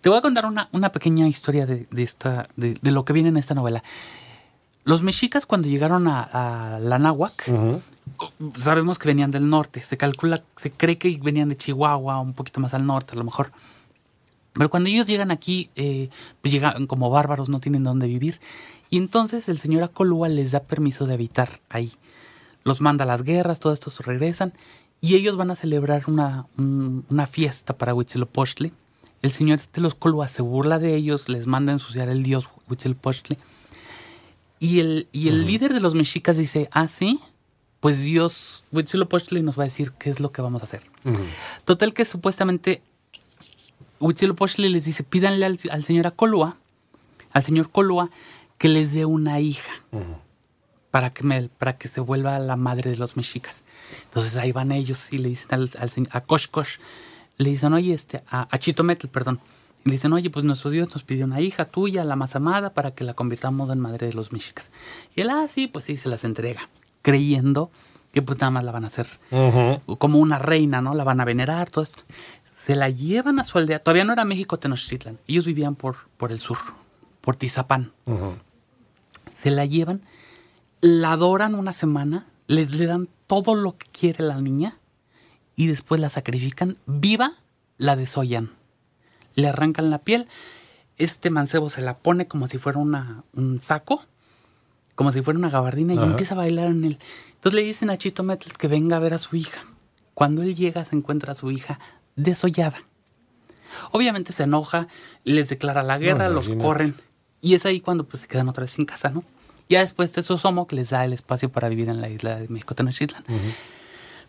Te 0.03 0.11
voy 0.11 0.19
a 0.19 0.21
contar 0.21 0.45
una, 0.45 0.69
una 0.73 0.93
pequeña 0.93 1.27
historia 1.27 1.65
de, 1.65 1.87
de 1.91 2.03
esta, 2.03 2.47
de, 2.57 2.79
de 2.83 2.91
lo 2.91 3.07
que 3.07 3.15
viene 3.15 3.31
en 3.31 3.39
esta 3.39 3.55
novela. 3.55 3.83
Los 4.85 5.03
mexicas 5.03 5.47
cuando 5.47 5.69
llegaron 5.69 6.07
a, 6.09 6.21
a 6.75 6.79
la 6.79 6.99
náhuac, 6.99 7.51
sabemos 8.59 8.99
que 8.99 9.09
venían 9.09 9.31
del 9.31 9.49
norte. 9.49 9.81
Se 9.81 9.97
calcula, 9.97 10.43
se 10.57 10.71
cree 10.71 10.99
que 10.99 11.19
venían 11.23 11.49
de 11.49 11.57
Chihuahua, 11.57 12.21
un 12.21 12.35
poquito 12.35 12.61
más 12.61 12.75
al 12.75 12.85
norte 12.85 13.15
a 13.15 13.17
lo 13.17 13.25
mejor. 13.25 13.51
Pero 14.53 14.69
cuando 14.71 14.89
ellos 14.89 15.07
llegan 15.07 15.31
aquí, 15.31 15.71
eh, 15.77 16.09
pues 16.41 16.53
llegan 16.53 16.87
como 16.87 17.09
bárbaros, 17.11 17.49
no 17.49 17.61
tienen 17.61 17.85
dónde 17.85 18.07
vivir. 18.07 18.41
Y 18.91 18.97
entonces 18.99 19.49
el 19.49 19.59
señor 19.59 19.83
Acolúa 19.85 20.29
les 20.29 20.51
da 20.51 20.61
permiso 20.61 21.07
de 21.07 21.15
habitar 21.15 21.61
ahí. 21.69 21.93
Los 22.65 22.81
manda 22.81 23.05
a 23.05 23.07
las 23.07 23.23
guerras, 23.23 23.61
todo 23.61 23.73
esto 23.73 23.91
se 23.91 24.03
regresan. 24.03 24.53
Y 25.01 25.15
ellos 25.15 25.37
van 25.37 25.51
a 25.51 25.57
celebrar 25.57 26.03
una, 26.09 26.47
un- 26.59 27.05
una 27.09 27.27
fiesta 27.27 27.79
para 27.79 27.95
Huitzilopochtli. 27.95 28.73
El 29.23 29.31
señor 29.31 29.61
de 29.73 29.81
los 29.81 29.95
Colúa 29.95 30.29
se 30.29 30.43
burla 30.43 30.79
de 30.79 30.95
ellos, 30.97 31.29
les 31.29 31.47
manda 31.47 31.73
a 31.73 31.75
ensuciar 31.77 32.09
el 32.09 32.23
dios 32.23 32.49
Huitzilopochtli. 32.69 33.39
Y 34.59 34.81
el, 34.81 35.09
y 35.13 35.29
el 35.29 35.47
líder 35.47 35.73
de 35.73 35.81
los 35.81 35.95
mexicas 35.95 36.37
dice, 36.37 36.69
ah, 36.73 36.87
sí, 36.89 37.19
pues 37.81 38.01
Dios 38.03 38.63
Huitzilopochtli 38.73 39.43
nos 39.43 39.59
va 39.59 39.63
a 39.63 39.67
decir 39.67 39.93
qué 39.93 40.11
es 40.11 40.21
lo 40.21 40.33
que 40.33 40.43
vamos 40.43 40.61
a 40.61 40.65
hacer. 40.65 40.83
Total 41.65 41.95
que 41.95 42.05
supuestamente 42.05 42.83
Huitzilopochtli 44.01 44.69
les 44.69 44.85
dice, 44.85 45.05
pídanle 45.05 45.47
al, 45.47 45.59
al 45.71 45.85
señor 45.85 46.07
Acolúa, 46.07 46.57
al 47.33 47.43
señor 47.43 47.71
Colúa, 47.71 48.11
que 48.59 48.69
les 48.69 48.93
dé 48.93 49.05
una 49.05 49.41
hija 49.41 49.71
Ujú. 49.93 50.17
para 50.91 51.11
que, 51.11 51.23
me, 51.23 51.49
para 51.49 51.75
que 51.77 51.87
se 51.89 52.01
vuelva 52.01 52.39
la 52.39 52.57
madre 52.57 52.91
de 52.91 52.97
los 52.97 53.17
mexicas. 53.17 53.65
Entonces 54.05 54.37
ahí 54.37 54.53
van 54.53 54.73
ellos 54.73 55.13
y 55.13 55.19
le 55.19 55.29
dicen 55.29 55.49
al, 55.53 55.71
al 55.79 55.91
señor, 55.91 56.09
a 56.13 56.21
Kosh 56.23 56.47
Kosh, 56.49 56.79
le 57.39 57.51
dicen, 57.51 57.73
oye, 57.73 57.95
este, 57.95 58.23
a, 58.31 58.49
a 58.51 58.59
Chitometl, 58.59 59.09
perdón. 59.09 59.41
Y 59.85 59.89
le 59.89 59.93
dicen, 59.93 60.13
oye, 60.13 60.29
pues 60.29 60.45
nuestro 60.45 60.71
Dios 60.71 60.93
nos 60.93 61.03
pidió 61.05 61.25
una 61.25 61.41
hija 61.41 61.65
tuya, 61.65 62.05
la 62.05 62.17
más 62.17 62.37
amada, 62.37 62.75
para 62.75 62.91
que 62.95 63.03
la 63.05 63.15
convirtamos 63.15 63.71
en 63.71 63.81
madre 63.81 64.09
de 64.09 64.13
los 64.13 64.31
mexicas. 64.33 64.71
Y 65.17 65.23
él, 65.23 65.31
ah, 65.31 65.47
sí, 65.49 65.67
pues 65.69 65.87
sí, 65.87 65.97
se 65.97 66.09
las 66.11 66.25
entrega, 66.25 66.69
creyendo 67.03 67.71
que 68.13 68.21
pues 68.23 68.39
nada 68.41 68.51
más 68.51 68.65
la 68.65 68.73
van 68.73 68.85
a 68.85 68.89
hacer 68.89 69.07
Ujú. 69.31 69.97
como 69.97 70.19
una 70.19 70.39
reina, 70.39 70.83
¿no? 70.83 70.95
La 70.95 71.05
van 71.05 71.21
a 71.21 71.25
venerar, 71.25 71.71
todo 71.71 71.85
esto. 71.85 72.03
Se 72.65 72.77
la 72.77 72.91
llevan 72.91 73.39
a 73.41 73.45
su 73.45 73.57
aldea. 73.57 73.83
Todavía 73.83 74.05
no 74.05 74.13
era 74.13 74.27
México 74.27 74.59
Tenochtitlan. 74.59 75.19
Ellos 75.27 75.47
vivían 75.47 75.77
por, 75.77 75.97
por 76.19 76.31
el 76.31 76.39
sur, 76.39 76.59
por 77.23 77.35
Tizapán. 77.35 77.93
Se 79.31 79.51
la 79.51 79.65
llevan, 79.65 80.03
la 80.83 81.13
adoran 81.13 81.55
una 81.55 81.73
semana, 81.73 82.27
le, 82.49 82.67
le 82.67 82.87
dan 82.87 83.09
todo 83.27 83.55
lo 83.55 83.79
que 83.79 83.87
quiere 83.87 84.25
la 84.25 84.41
niña 84.43 84.77
y 85.57 85.69
después 85.69 86.03
la 86.03 86.11
sacrifican. 86.11 86.77
Viva, 86.85 87.33
la 87.79 87.97
desollan. 87.97 88.51
Le 89.37 89.49
arrancan 89.49 89.89
la 89.89 90.01
piel. 90.01 90.29
Este 90.99 91.31
mancebo 91.31 91.71
se 91.71 91.81
la 91.81 91.97
pone 91.97 92.29
como 92.29 92.47
si 92.47 92.59
fuera 92.59 92.79
una, 92.79 93.25
un 93.33 93.63
saco, 93.63 94.05
como 94.97 95.13
si 95.13 95.23
fuera 95.23 95.39
una 95.39 95.49
gabardina 95.49 95.95
y 95.95 95.99
empieza 95.99 96.35
a 96.35 96.39
bailar 96.39 96.67
en 96.67 96.85
él. 96.85 96.99
Entonces 97.37 97.55
le 97.59 97.65
dicen 97.65 97.89
a 97.89 97.97
Chito 97.97 98.23
Metl 98.23 98.51
que 98.53 98.69
venga 98.69 98.97
a 98.97 99.01
ver 99.01 99.15
a 99.15 99.19
su 99.19 99.35
hija. 99.35 99.63
Cuando 100.13 100.43
él 100.43 100.55
llega 100.55 100.85
se 100.85 100.95
encuentra 100.95 101.33
a 101.33 101.35
su 101.35 101.51
hija 101.51 101.79
desollada. 102.17 102.77
Obviamente 103.93 104.33
se 104.33 104.45
enoja, 104.45 104.89
les 105.25 105.49
declara 105.49 105.83
la 105.83 105.99
guerra, 105.99 106.29
No, 106.29 106.35
los 106.35 106.51
corren. 106.51 106.95
Y 107.41 107.55
es 107.55 107.65
ahí 107.67 107.81
cuando 107.81 108.05
pues, 108.05 108.23
se 108.23 108.29
quedan 108.29 108.49
otra 108.49 108.63
vez 108.63 108.73
sin 108.73 108.85
casa, 108.85 109.11
¿no? 109.11 109.25
Ya 109.69 109.81
después 109.81 110.13
de 110.13 110.23
Sosomo 110.23 110.67
que 110.67 110.77
les 110.77 110.91
da 110.91 111.05
el 111.05 111.13
espacio 111.13 111.51
para 111.51 111.69
vivir 111.69 111.89
en 111.89 112.01
la 112.01 112.09
isla 112.09 112.37
de 112.37 112.49
México 112.49 112.75
Tenochtitlan. 112.75 113.25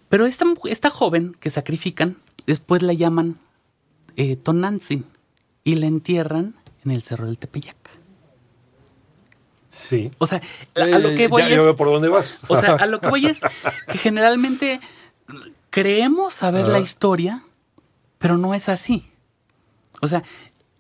Pero 0.08 0.26
esta, 0.26 0.46
esta 0.66 0.90
joven 0.90 1.36
que 1.40 1.50
sacrifican, 1.50 2.18
después 2.46 2.82
la 2.84 2.94
llaman 2.94 3.40
eh, 4.18 4.36
Tonantzin 4.36 5.06
y 5.64 5.76
la 5.76 5.88
entierran 5.88 6.56
en 6.86 6.92
el 6.92 7.02
Cerro 7.02 7.26
del 7.26 7.38
Tepeyac. 7.40 7.76
Sí. 9.70 10.12
O 10.20 10.28
sea, 10.28 10.42
a, 10.76 10.82
a 10.84 11.00
lo 11.00 11.10
Eh, 11.10 11.16
que 11.16 11.28
voy 11.28 11.42
ya, 11.44 11.50
es... 11.50 11.58
veo 11.58 11.76
por 11.76 11.88
dónde 11.88 12.10
vas. 12.10 12.40
O 12.48 12.56
sea, 12.56 12.76
a 12.76 12.86
lo 12.86 13.00
que 13.02 13.10
voy 13.10 13.26
es 13.26 13.42
que 13.88 13.98
generalmente 13.98 14.80
creemos 15.70 16.34
saber 16.34 16.68
la 16.68 16.80
historia, 16.80 17.44
pero 18.22 18.38
no 18.38 18.54
es 18.54 18.70
así. 18.70 19.06
O 20.02 20.08
sea, 20.08 20.24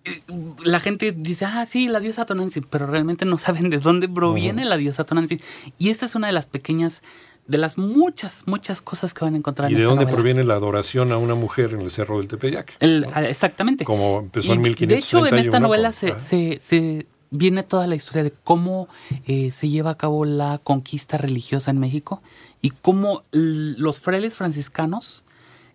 eh, 0.05 0.21
la 0.63 0.79
gente 0.79 1.11
dice, 1.11 1.45
ah, 1.45 1.65
sí, 1.65 1.87
la 1.87 1.99
diosa 1.99 2.25
Tonantzin, 2.25 2.63
pero 2.69 2.87
realmente 2.87 3.25
no 3.25 3.37
saben 3.37 3.69
de 3.69 3.79
dónde 3.79 4.07
proviene 4.07 4.63
la 4.65 4.77
diosa 4.77 5.03
Tonantzin. 5.03 5.41
Y 5.77 5.89
esta 5.89 6.05
es 6.05 6.15
una 6.15 6.27
de 6.27 6.33
las 6.33 6.47
pequeñas, 6.47 7.03
de 7.47 7.57
las 7.57 7.77
muchas, 7.77 8.43
muchas 8.47 8.81
cosas 8.81 9.13
que 9.13 9.25
van 9.25 9.33
a 9.33 9.37
encontrar 9.37 9.69
¿Y 9.69 9.73
en 9.73 9.77
de 9.79 9.83
esta 9.83 9.89
dónde 9.89 10.05
novela. 10.05 10.15
proviene 10.15 10.43
la 10.43 10.53
adoración 10.55 11.11
a 11.11 11.17
una 11.17 11.35
mujer 11.35 11.73
en 11.73 11.81
el 11.81 11.91
Cerro 11.91 12.17
del 12.19 12.27
Tepeyac? 12.27 12.73
El- 12.79 13.01
¿no? 13.01 13.09
ah, 13.13 13.23
exactamente. 13.27 13.83
Como 13.85 14.19
empezó 14.21 14.47
Y 14.47 14.51
en 14.51 14.61
de- 14.63 14.69
1531. 14.69 15.23
De 15.25 15.29
hecho, 15.29 15.35
en 15.35 15.41
esta 15.45 15.59
novela 15.59 15.89
con- 15.89 15.93
se, 15.93 16.11
ah. 16.13 16.19
se- 16.19 16.57
se 16.59 17.05
viene 17.29 17.63
toda 17.63 17.87
la 17.87 17.95
historia 17.95 18.23
de 18.23 18.31
cómo 18.43 18.87
eh, 19.25 19.51
se 19.51 19.69
lleva 19.69 19.91
a 19.91 19.97
cabo 19.97 20.25
la 20.25 20.59
conquista 20.63 21.17
religiosa 21.17 21.69
en 21.71 21.79
México 21.79 22.21
y 22.61 22.71
cómo 22.71 23.21
los 23.31 23.99
frailes 23.99 24.35
franciscanos 24.35 25.23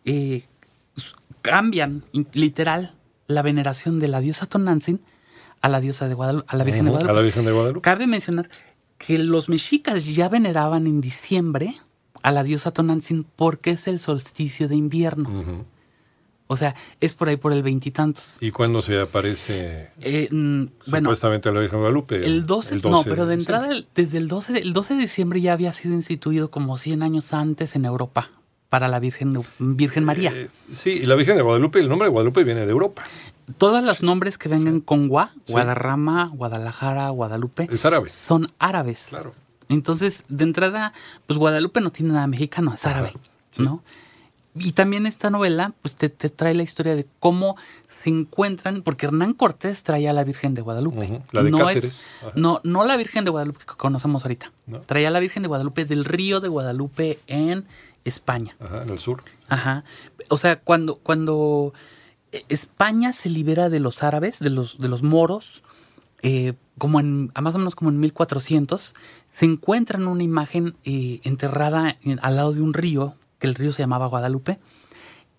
eh, 0.05 0.45
cambian 1.47 2.05
literal 2.33 2.95
la 3.27 3.43
veneración 3.43 3.99
de 3.99 4.09
la 4.09 4.21
diosa 4.21 4.47
Tonantzin 4.47 5.01
a 5.61 5.69
la 5.69 5.81
diosa 5.81 6.07
de 6.09 6.15
Guadalupe, 6.15 6.47
a 6.49 6.57
la 6.57 6.65
Virgen 6.65 6.85
de 6.85 6.91
Guadalupe. 6.91 7.11
A 7.11 7.15
la 7.15 7.23
Virgen 7.23 7.45
de 7.45 7.53
Guadalupe. 7.53 7.81
Cabe 7.83 8.07
mencionar 8.07 8.49
que 8.99 9.19
los 9.19 9.49
mexicas 9.49 10.15
ya 10.15 10.29
veneraban 10.29 10.87
en 10.87 11.01
diciembre 11.01 11.75
a 12.23 12.31
la 12.33 12.43
diosa 12.43 12.73
Tonantzin 12.73 13.25
porque 13.37 13.71
es 13.71 13.89
el 13.89 13.99
solsticio 13.99 14.69
de 14.69 14.77
invierno. 14.77 15.65
O 16.49 16.55
sea, 16.57 16.77
es 17.01 17.15
por 17.15 17.29
ahí 17.29 17.37
por 17.37 17.53
el 17.53 17.65
veintitantos. 17.65 18.37
¿Y 18.41 18.53
cuándo 18.53 18.81
se 18.81 19.01
aparece 19.01 19.89
Eh, 20.01 20.29
mm, 20.31 20.65
bueno, 20.91 21.07
supuestamente 21.09 21.51
la 21.51 21.59
Virgen 21.61 21.79
de 21.79 21.81
Guadalupe? 21.81 22.25
el 22.25 22.47
12, 22.47 22.77
El 22.77 22.83
no, 22.83 23.03
pero 23.03 23.27
de 23.27 23.35
entrada, 23.35 23.69
desde 23.97 24.19
el 24.19 24.29
12, 24.29 24.53
de- 24.53 24.61
el 24.61 24.73
12 24.73 24.95
de 24.95 25.01
diciembre 25.01 25.41
ya 25.41 25.53
había 25.55 25.73
sido 25.73 25.95
instituido 25.95 26.49
como 26.51 26.79
100 26.79 27.03
años 27.03 27.35
antes 27.35 27.75
en 27.75 27.85
Europa 27.85 28.31
para 28.77 28.89
la 28.89 28.99
Virgen, 28.99 29.33
de- 29.33 29.41
Virgen 29.59 30.05
María. 30.05 30.31
Eh, 30.35 30.51
sí, 30.71 30.91
y 30.91 31.07
la 31.07 31.15
Virgen 31.15 31.37
de 31.37 31.41
Guadalupe, 31.43 31.79
el 31.81 31.89
nombre 31.89 32.09
de 32.09 32.13
Guadalupe 32.13 32.45
viene 32.45 32.67
de 32.67 32.71
Europa. 32.73 33.03
Todos 33.57 33.83
los 33.83 34.03
nombres 34.03 34.37
que 34.37 34.51
vengan 34.51 34.81
con 34.81 35.09
Gua, 35.09 35.31
Guadarrama, 35.49 36.27
Guadalajara, 36.35 37.09
Guadalupe, 37.09 37.71
Es 37.73 37.87
árabe. 37.87 38.11
son 38.11 38.49
árabes. 38.59 39.07
Claro. 39.09 39.33
Entonces, 39.71 40.27
de 40.29 40.45
entrada, 40.45 40.93
pues 41.27 41.39
Guadalupe 41.39 41.81
no 41.81 41.91
tiene 41.91 42.13
nada 42.13 42.27
mexicano, 42.27 42.75
es 42.75 42.85
árabe, 42.85 43.15
¿no? 43.57 43.83
Y 44.59 44.73
también 44.73 45.07
esta 45.07 45.29
novela, 45.31 45.73
pues 45.81 45.97
te, 45.97 46.09
te 46.11 46.29
trae 46.29 46.55
la 46.55 46.63
historia 46.63 46.97
de 46.97 47.07
cómo 47.19 47.57
se 47.87 48.11
encuentran, 48.11 48.83
porque 48.83 49.07
Hernán 49.07 49.33
Cortés 49.33 49.83
traía 49.85 50.11
a 50.11 50.13
la 50.13 50.25
Virgen 50.25 50.53
de 50.55 50.61
Guadalupe. 50.61 51.23
La 51.33 51.43
de 51.43 51.51
no 51.51 51.59
Cáceres. 51.59 51.85
Es, 51.85 52.37
no, 52.37 52.61
no 52.63 52.85
la 52.85 52.97
Virgen 52.99 53.25
de 53.25 53.31
Guadalupe 53.31 53.61
que 53.61 53.75
conocemos 53.77 54.25
ahorita. 54.25 54.53
No. 54.67 54.81
Traía 54.81 55.09
a 55.09 55.11
la 55.11 55.21
Virgen 55.21 55.43
de 55.43 55.49
Guadalupe 55.49 55.85
del 55.87 56.05
río 56.05 56.41
de 56.41 56.49
Guadalupe 56.49 57.19
en 57.27 57.67
España. 58.07 58.57
Ajá, 58.61 58.83
en 58.83 58.89
el 58.91 58.99
sur. 58.99 59.23
Ajá. 59.49 59.85
O 60.31 60.37
sea, 60.39 60.59
cuando, 60.61 60.97
cuando 60.97 61.73
eh, 62.33 62.43
España 62.49 63.13
se 63.13 63.29
libera 63.29 63.69
de 63.69 63.81
los 63.81 64.03
árabes, 64.03 64.39
de 64.41 64.51
los, 64.51 64.79
de 64.81 64.89
los 64.89 65.03
moros, 65.03 65.63
eh, 66.23 66.55
como 66.79 66.99
en, 67.01 67.31
a 67.35 67.41
más 67.43 67.55
o 67.55 67.59
menos 67.59 67.75
como 67.75 67.91
en 67.91 68.01
1400, 68.01 68.95
se 69.27 69.45
encuentran 69.45 70.07
una 70.07 70.23
imagen 70.23 70.75
eh, 70.85 71.21
enterrada 71.25 71.97
en- 72.03 72.19
al 72.23 72.37
lado 72.37 72.53
de 72.55 72.63
un 72.63 72.73
río, 72.75 73.15
que 73.39 73.47
el 73.47 73.55
río 73.55 73.73
se 73.73 73.83
llamaba 73.83 74.07
Guadalupe. 74.07 74.59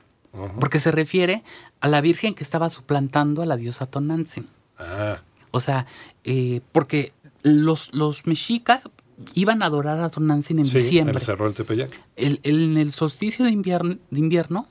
porque 0.59 0.81
se 0.81 0.91
refiere 0.91 1.43
a 1.81 1.89
la 1.89 2.01
virgen 2.01 2.35
que 2.35 2.43
estaba 2.45 2.69
suplantando 2.71 3.43
a 3.43 3.47
la 3.47 3.57
diosa 3.57 3.87
Tonantzin. 3.87 4.47
Ah, 4.79 5.21
O 5.53 5.61
sea, 5.61 5.87
eh, 6.25 6.61
porque 6.73 7.13
los, 7.43 7.93
los 7.95 8.27
mexicas 8.27 8.89
iban 9.35 9.63
a 9.63 9.67
adorar 9.67 10.01
a 10.01 10.09
Tonantzin 10.11 10.59
en 10.61 10.67
sí, 10.67 10.79
diciembre. 10.79 11.19
el 11.19 11.23
Cerro 11.25 11.45
del 11.45 11.55
Tepeyac. 11.55 11.91
El- 12.17 12.41
el- 12.43 12.63
en 12.73 12.79
el 12.79 12.93
solsticio 12.93 13.45
de 13.45 13.51
invierno, 13.53 13.97
de 14.11 14.19
invierno 14.19 14.67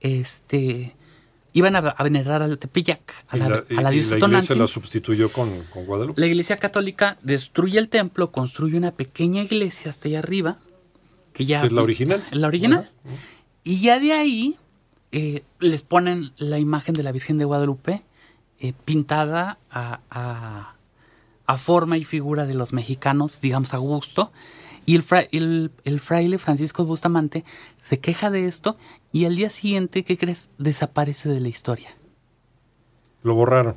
este, 0.00 0.94
iban 1.52 1.76
a, 1.76 1.78
a 1.80 2.02
venerar 2.04 2.42
al 2.42 2.58
Tepeyac, 2.58 3.12
a 3.28 3.36
la, 3.36 3.48
la, 3.48 3.56
a 3.56 3.58
la 3.58 3.64
y- 3.68 3.72
y 3.72 3.82
la 3.82 3.90
diosa 3.90 4.06
iglesia 4.16 4.18
Tonantzin. 4.18 4.58
la 4.58 4.66
sustituyó 4.66 5.32
con, 5.32 5.62
con 5.72 5.86
Guadalupe. 5.86 6.20
La 6.20 6.26
iglesia 6.26 6.56
católica 6.56 7.18
destruye 7.22 7.78
el 7.78 7.88
templo, 7.88 8.30
construye 8.30 8.76
una 8.76 8.92
pequeña 8.92 9.42
iglesia 9.42 9.90
hasta 9.90 10.08
allá 10.08 10.18
arriba, 10.20 10.58
que 11.38 11.46
ya... 11.46 11.64
¿Es 11.64 11.72
la 11.72 11.82
original? 11.82 12.24
La 12.32 12.46
original. 12.48 12.90
Y 13.64 13.80
ya 13.80 13.98
de 13.98 14.12
ahí 14.12 14.56
eh, 15.12 15.42
les 15.60 15.82
ponen 15.82 16.32
la 16.36 16.58
imagen 16.58 16.94
de 16.94 17.02
la 17.02 17.12
Virgen 17.12 17.38
de 17.38 17.44
Guadalupe 17.44 18.02
eh, 18.60 18.72
pintada 18.84 19.58
a, 19.70 20.00
a- 20.10 20.74
a 21.46 21.56
forma 21.56 21.96
y 21.96 22.04
figura 22.04 22.44
de 22.46 22.52
los 22.54 22.72
mexicanos, 22.74 23.40
digamos, 23.40 23.72
a 23.72 23.78
gusto. 23.78 24.32
Y 24.84 24.96
el, 24.96 25.02
fra- 25.02 25.26
el- 25.32 25.70
el 25.84 25.98
fraile 26.00 26.36
Francisco 26.38 26.84
Bustamante 26.84 27.44
se 27.76 28.00
queja 28.00 28.30
de 28.30 28.46
esto 28.46 28.76
y 29.12 29.24
al 29.24 29.36
día 29.36 29.48
siguiente, 29.48 30.04
¿qué 30.04 30.18
crees? 30.18 30.48
Desaparece 30.58 31.28
de 31.30 31.40
la 31.40 31.48
historia. 31.48 31.94
Lo 33.22 33.34
borraron. 33.34 33.76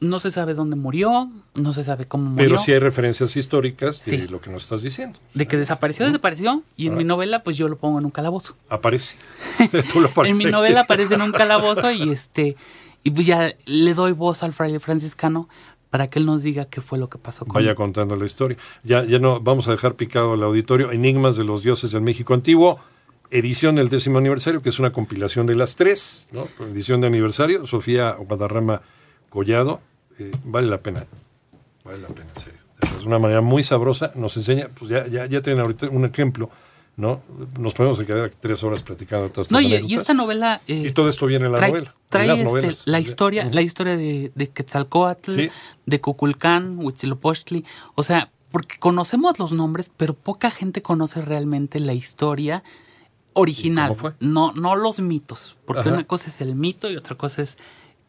No 0.00 0.18
se 0.18 0.30
sabe 0.30 0.54
dónde 0.54 0.76
murió, 0.76 1.30
no 1.54 1.72
se 1.74 1.84
sabe 1.84 2.06
cómo 2.06 2.30
murió. 2.30 2.48
Pero 2.48 2.58
sí 2.58 2.72
hay 2.72 2.78
referencias 2.78 3.36
históricas 3.36 4.02
de 4.06 4.18
Sí. 4.18 4.28
lo 4.28 4.40
que 4.40 4.48
nos 4.50 4.62
estás 4.62 4.80
diciendo. 4.82 5.18
De 5.34 5.46
que 5.46 5.58
desapareció, 5.58 6.06
desapareció. 6.06 6.62
Y 6.76 6.86
en 6.86 6.96
mi 6.96 7.04
novela, 7.04 7.42
pues 7.42 7.56
yo 7.58 7.68
lo 7.68 7.76
pongo 7.76 7.98
en 7.98 8.06
un 8.06 8.10
calabozo. 8.10 8.56
Aparece. 8.70 9.16
Tú 9.92 10.00
lo 10.00 10.10
En 10.24 10.38
mi 10.38 10.46
novela 10.46 10.80
aparece 10.82 11.14
en 11.14 11.22
un 11.22 11.32
calabozo 11.32 11.90
y 11.90 12.08
este. 12.10 12.56
Y 13.02 13.10
pues 13.10 13.26
ya 13.26 13.54
le 13.66 13.94
doy 13.94 14.12
voz 14.12 14.42
al 14.42 14.52
fraile 14.54 14.78
franciscano 14.78 15.48
para 15.90 16.08
que 16.08 16.18
él 16.18 16.24
nos 16.26 16.42
diga 16.42 16.64
qué 16.66 16.80
fue 16.80 16.98
lo 16.98 17.08
que 17.10 17.18
pasó 17.18 17.44
con 17.44 17.54
Vaya 17.54 17.74
contando 17.74 18.14
la 18.16 18.24
historia. 18.24 18.56
Ya, 18.84 19.04
ya 19.04 19.18
no, 19.18 19.40
vamos 19.40 19.68
a 19.68 19.72
dejar 19.72 19.96
picado 19.96 20.32
al 20.32 20.42
auditorio. 20.42 20.92
Enigmas 20.92 21.36
de 21.36 21.44
los 21.44 21.62
dioses 21.62 21.90
del 21.90 22.02
México 22.02 22.32
antiguo. 22.32 22.78
Edición 23.30 23.76
del 23.76 23.88
décimo 23.90 24.18
aniversario, 24.18 24.60
que 24.62 24.70
es 24.70 24.78
una 24.78 24.92
compilación 24.92 25.46
de 25.46 25.54
las 25.54 25.76
tres, 25.76 26.26
¿no? 26.32 26.48
Edición 26.72 27.00
de 27.00 27.06
aniversario, 27.06 27.66
Sofía 27.66 28.12
Guadarrama 28.12 28.82
Collado. 29.28 29.80
Eh, 30.20 30.30
vale 30.44 30.68
la 30.68 30.78
pena. 30.80 31.04
Vale 31.84 31.98
la 31.98 32.08
pena, 32.08 32.28
en 32.36 32.42
serio. 32.42 32.60
Es 32.98 33.04
una 33.06 33.18
manera 33.18 33.40
muy 33.40 33.64
sabrosa. 33.64 34.12
Nos 34.14 34.36
enseña, 34.36 34.68
pues 34.78 34.90
ya, 34.90 35.06
ya, 35.06 35.26
ya 35.26 35.40
tienen 35.42 35.60
ahorita 35.62 35.88
un 35.88 36.04
ejemplo, 36.04 36.50
¿no? 36.96 37.20
Nos 37.58 37.72
podemos 37.74 37.98
quedar 38.00 38.30
tres 38.38 38.62
horas 38.62 38.82
platicando 38.82 39.30
todas 39.30 39.46
estas 39.48 39.62
No, 39.62 39.66
y, 39.66 39.94
esta 39.94 40.12
novela. 40.14 40.60
eh, 40.68 40.84
Y 40.88 40.92
todo 40.92 41.08
esto 41.08 41.26
viene 41.26 41.46
en 41.46 41.52
la 41.52 41.58
trae, 41.58 41.70
novela. 41.70 41.88
en 41.96 42.08
trae 42.10 42.26
las 42.26 42.40
este, 42.54 42.90
la 42.90 43.00
historia, 43.00 43.44
la 43.50 43.62
historia 43.62 43.96
de, 43.96 44.30
de 44.34 44.48
Quetzalcóatl, 44.50 45.32
Sí. 45.32 45.50
de 45.86 46.00
Cuculcán, 46.00 46.78
Huitzilopochtli. 46.78 47.64
O 47.94 48.02
sea, 48.02 48.30
porque 48.50 48.76
conocemos 48.78 49.38
los 49.38 49.52
nombres, 49.52 49.90
pero 49.96 50.14
poca 50.14 50.50
gente 50.50 50.82
conoce 50.82 51.22
realmente 51.22 51.80
la 51.80 51.94
historia 51.94 52.62
original. 53.32 53.86
¿Y 53.86 53.88
cómo 53.94 54.00
fue? 54.00 54.12
No, 54.20 54.52
no 54.54 54.74
los 54.76 55.00
mitos. 55.00 55.56
Porque 55.64 55.80
Ajá. 55.88 55.92
una 55.92 56.04
cosa 56.06 56.28
es 56.28 56.40
el 56.40 56.54
mito 56.56 56.90
y 56.90 56.96
otra 56.96 57.16
cosa 57.16 57.42
es 57.42 57.58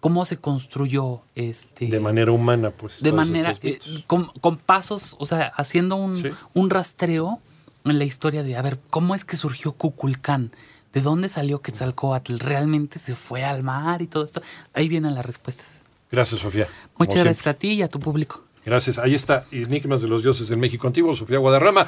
cómo 0.02 0.26
se 0.26 0.36
construyó 0.38 1.22
este 1.36 1.88
De 1.88 2.00
manera 2.02 2.34
humana, 2.34 2.72
pues. 2.72 3.02
de 3.02 3.14
manera 3.14 3.56
eh, 3.62 3.80
con, 4.08 4.26
con 4.42 4.58
pasos, 4.58 5.16
o 5.20 5.26
sea, 5.26 5.48
haciendo 5.56 5.96
un, 5.96 6.18
Sí. 6.18 6.30
un 6.54 6.70
rastreo 6.70 7.40
en 7.86 7.98
la 7.98 8.04
historia 8.04 8.44
de 8.44 8.58
a 8.58 8.62
ver 8.62 8.80
cómo 8.90 9.16
es 9.16 9.24
que 9.24 9.38
surgió 9.38 9.72
Cuculcán, 9.72 10.52
de 10.94 11.02
dónde 11.02 11.30
salió 11.30 11.62
Quetzalcóatl, 11.62 12.38
realmente 12.40 13.00
se 13.00 13.16
fue 13.16 13.46
al 13.46 13.64
mar 13.64 14.02
y 14.02 14.08
todo 14.08 14.26
esto. 14.26 14.42
Ahí 14.74 14.90
vienen 14.90 15.16
las 15.16 15.26
respuestas. 15.26 15.84
Gracias, 16.12 16.42
Sofía. 16.42 16.68
Muchas 16.98 17.24
gracias 17.24 17.44
siempre. 17.44 17.50
a 17.52 17.60
ti 17.60 17.72
y 17.80 17.82
a 17.84 17.88
tu 17.88 18.00
público. 18.00 18.44
Gracias. 18.66 19.00
Ahí 19.00 19.16
está, 19.16 19.46
Enigmas 19.52 20.02
de 20.04 20.08
los 20.08 20.22
dioses 20.22 20.48
del 20.48 20.60
México 20.60 20.86
antiguo, 20.86 21.16
Sofía 21.16 21.40
Guadarrama. 21.40 21.88